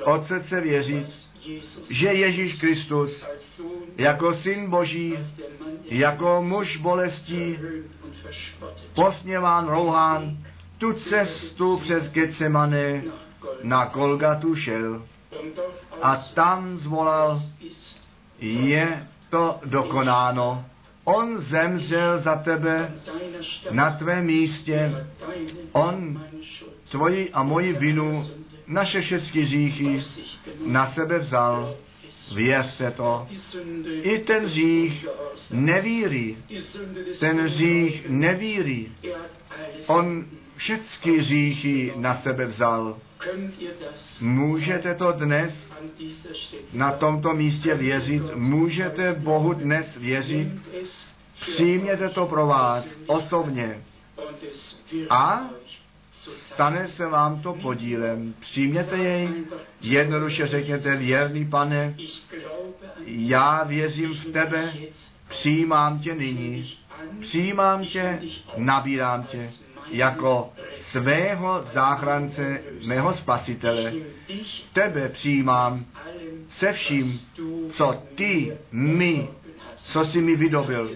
[0.04, 1.31] od srdce věřit,
[1.90, 3.24] že Ježíš Kristus
[3.98, 5.18] jako syn Boží,
[5.84, 7.58] jako muž bolestí,
[8.94, 10.38] posměván, rouhán,
[10.78, 13.04] tu cestu přes Getsemane
[13.64, 15.06] na Kolgatu šel
[16.02, 17.42] a tam zvolal,
[18.40, 20.66] je to dokonáno.
[21.04, 22.94] On zemřel za tebe
[23.72, 25.06] na tvé místě.
[25.72, 26.24] On
[26.90, 28.30] tvoji a moji vinu,
[28.72, 30.04] naše všechny říchy
[30.66, 31.76] na sebe vzal.
[32.36, 33.28] Věřte to.
[34.02, 35.08] I ten řích
[35.52, 36.38] nevíří.
[37.20, 38.92] Ten řích nevíří.
[39.88, 40.26] On
[40.56, 42.98] všechny říchy na sebe vzal.
[44.22, 45.54] Můžete to dnes
[46.74, 48.24] na tomto místě věřit?
[48.36, 50.48] Můžete Bohu dnes věřit?
[51.42, 53.84] Přijměte to pro vás osobně.
[55.10, 55.50] A
[56.36, 58.34] stane se vám to podílem.
[58.40, 59.30] Přijměte jej,
[59.82, 61.96] jednoduše řekněte, věrný pane,
[63.06, 64.74] já věřím v tebe,
[65.28, 66.74] přijímám tě nyní,
[67.20, 68.20] přijímám tě,
[68.58, 69.50] nabírám tě
[69.92, 73.94] jako svého záchrance, mého spasitele.
[74.74, 75.86] Tebe přijímám
[76.50, 77.20] se vším,
[77.72, 79.30] co ty mi,
[79.76, 80.96] co jsi mi vydobil.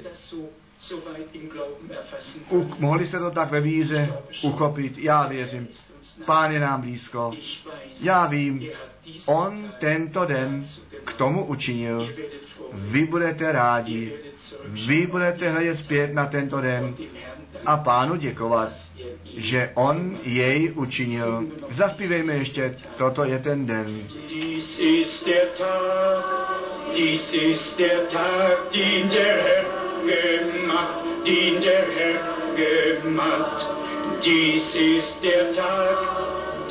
[2.50, 4.14] U, mohli se to tak ve víře
[4.44, 4.98] uchopit?
[4.98, 5.68] Já věřím.
[6.26, 7.32] Pán je nám blízko.
[8.02, 8.68] Já vím,
[9.26, 10.66] on tento den
[11.06, 12.10] k tomu učinil.
[12.74, 14.14] Vy budete rádi.
[14.88, 16.96] Vy budete hledět zpět na tento den
[17.66, 18.72] a pánu děkovat,
[19.38, 21.48] že on jej učinil.
[21.72, 24.08] Zaspívejme ještě, toto je ten den.
[24.28, 26.26] Dies ist der Tag,
[26.96, 32.20] dies ist der Tag, den der Herr gemacht, den der Herr
[32.56, 33.66] gemacht.
[34.24, 35.98] Dies ist der Tag,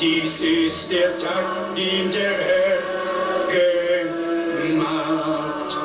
[0.00, 2.78] dies ist der Tag, den der Herr
[4.62, 5.76] gemacht.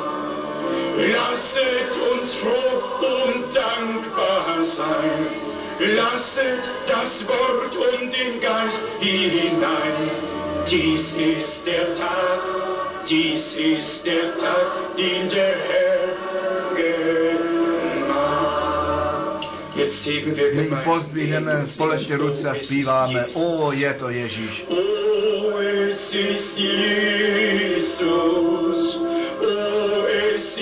[0.96, 5.50] Lasset uns froh und dankbar sein
[5.80, 10.10] lasset das Wort und den Geist hinein.
[10.70, 12.40] Dies ist der Tag,
[13.08, 16.08] dies ist der Tag, den der Herr
[16.76, 17.19] gemacht.
[20.54, 24.64] My pozdvihneme společně ruce a zpíváme, o, je to Ježíš.
[24.68, 28.20] Oh, es ist Jesus.
[29.40, 30.58] Oh, es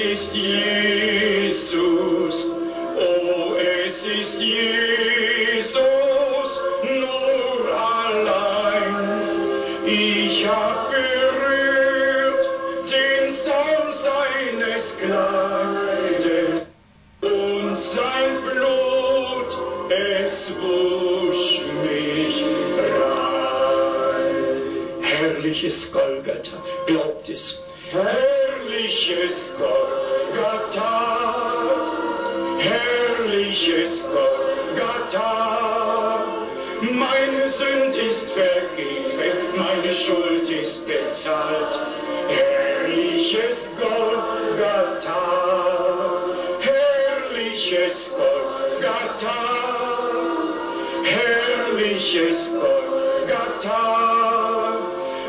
[52.19, 54.09] herrliches Golgatha.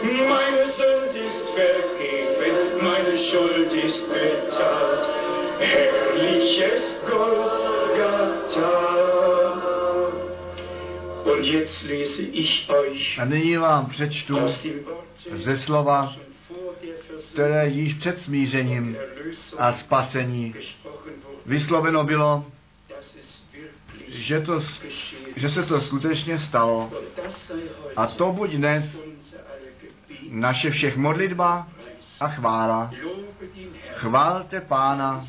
[0.03, 5.09] Meine Sünd ist vergeben, meine Schuld ist bezahlt.
[5.59, 8.79] Herrliches Golgatha.
[11.25, 14.37] Und jetzt lese ich euch A nyní vám přečtu
[15.35, 16.13] ze slova,
[17.33, 18.97] které již před smířením
[19.57, 20.55] a spasení
[21.45, 22.45] vysloveno bylo,
[24.19, 24.59] že, to,
[25.35, 26.91] že se to skutečně stalo.
[27.95, 28.99] A to buď dnes
[30.29, 31.67] naše všech modlitba
[32.19, 32.91] a chvála.
[33.91, 35.25] Chválte Pána,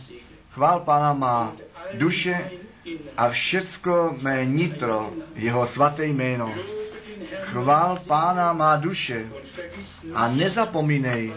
[0.50, 1.52] chvál Pána má
[1.94, 2.50] duše
[3.16, 6.54] a všecko mé nitro, jeho svaté jméno.
[7.40, 9.30] Chvál Pána má duše
[10.14, 11.32] a nezapomínej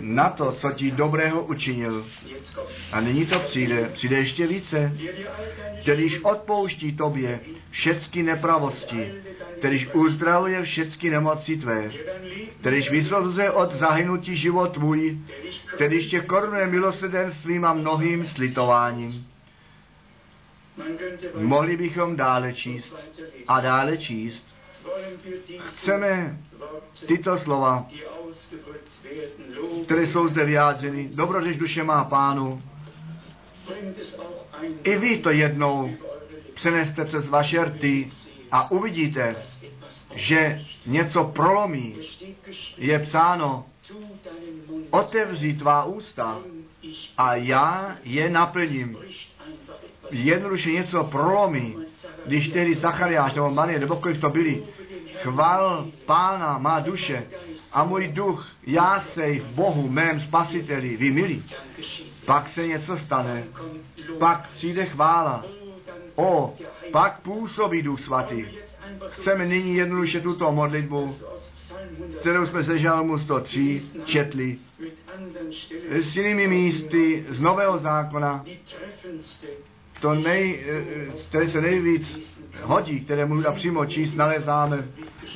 [0.00, 2.06] na to, co ti dobrého učinil.
[2.92, 4.92] A nyní to přijde, přijde ještě více,
[5.82, 9.12] kterýž odpouští tobě všecky nepravosti,
[9.58, 11.90] kterýž uzdravuje všecky nemoci tvé,
[12.60, 15.18] kterýž vysvobozuje od zahynutí život tvůj,
[15.74, 19.26] kterýž tě korunuje milosrdenstvím a mnohým slitováním.
[21.34, 22.94] Mohli bychom dále číst
[23.48, 24.55] a dále číst.
[25.58, 26.38] Chceme
[27.06, 27.86] tyto slova,
[29.84, 32.62] které jsou zde vyjádřeny, dobrořeš duše má pánu,
[34.82, 35.90] i vy to jednou
[36.54, 38.10] přeneste přes vaše rty
[38.52, 39.36] a uvidíte,
[40.14, 41.96] že něco prolomí.
[42.76, 43.64] Je psáno,
[44.90, 46.38] otevří tvá ústa
[47.18, 48.98] a já je naplním.
[50.10, 51.76] Jednoduše něco prolomí.
[52.26, 54.64] Když tedy Zachariáš nebo Marie, nebo kolik to byli,
[55.22, 57.26] chval pána má duše
[57.72, 61.44] a můj duch jásej v Bohu, mém spasiteli, vy milí.
[61.50, 62.16] Dann geschieht.
[62.26, 63.44] Pak se něco stane,
[64.18, 65.44] pak přijde chvála.
[66.14, 66.56] O,
[66.92, 68.46] pak působí duch svatý.
[69.08, 73.82] Chceme nyní jednoduše tuto modlitbu, dass du aus Psalm 100 kterou jsme ze Žalmu 103
[74.04, 74.58] četli,
[75.90, 78.44] s jinými místy z Nového zákona,
[80.00, 80.84] to nej, eh,
[81.28, 84.76] které se nejvíc hodí, které můžu přímo číst, nalezáme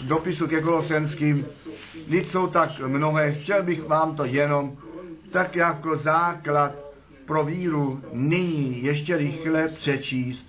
[0.02, 1.46] v dopisu ke Kolosenským.
[2.06, 4.76] Vždyť jsou tak mnohé, chtěl bych vám to jenom
[5.32, 6.72] tak jako základ
[7.26, 10.46] pro víru nyní ještě rychle přečíst.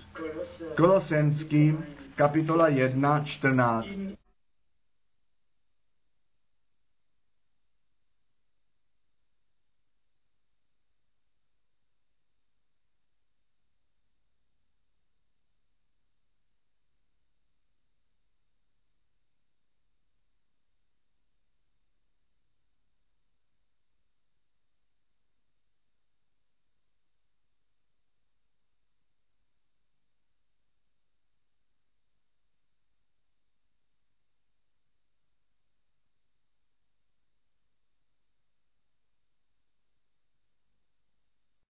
[0.76, 1.84] Kolosenským
[2.16, 3.86] kapitola 1, 14.
[3.86, 4.21] in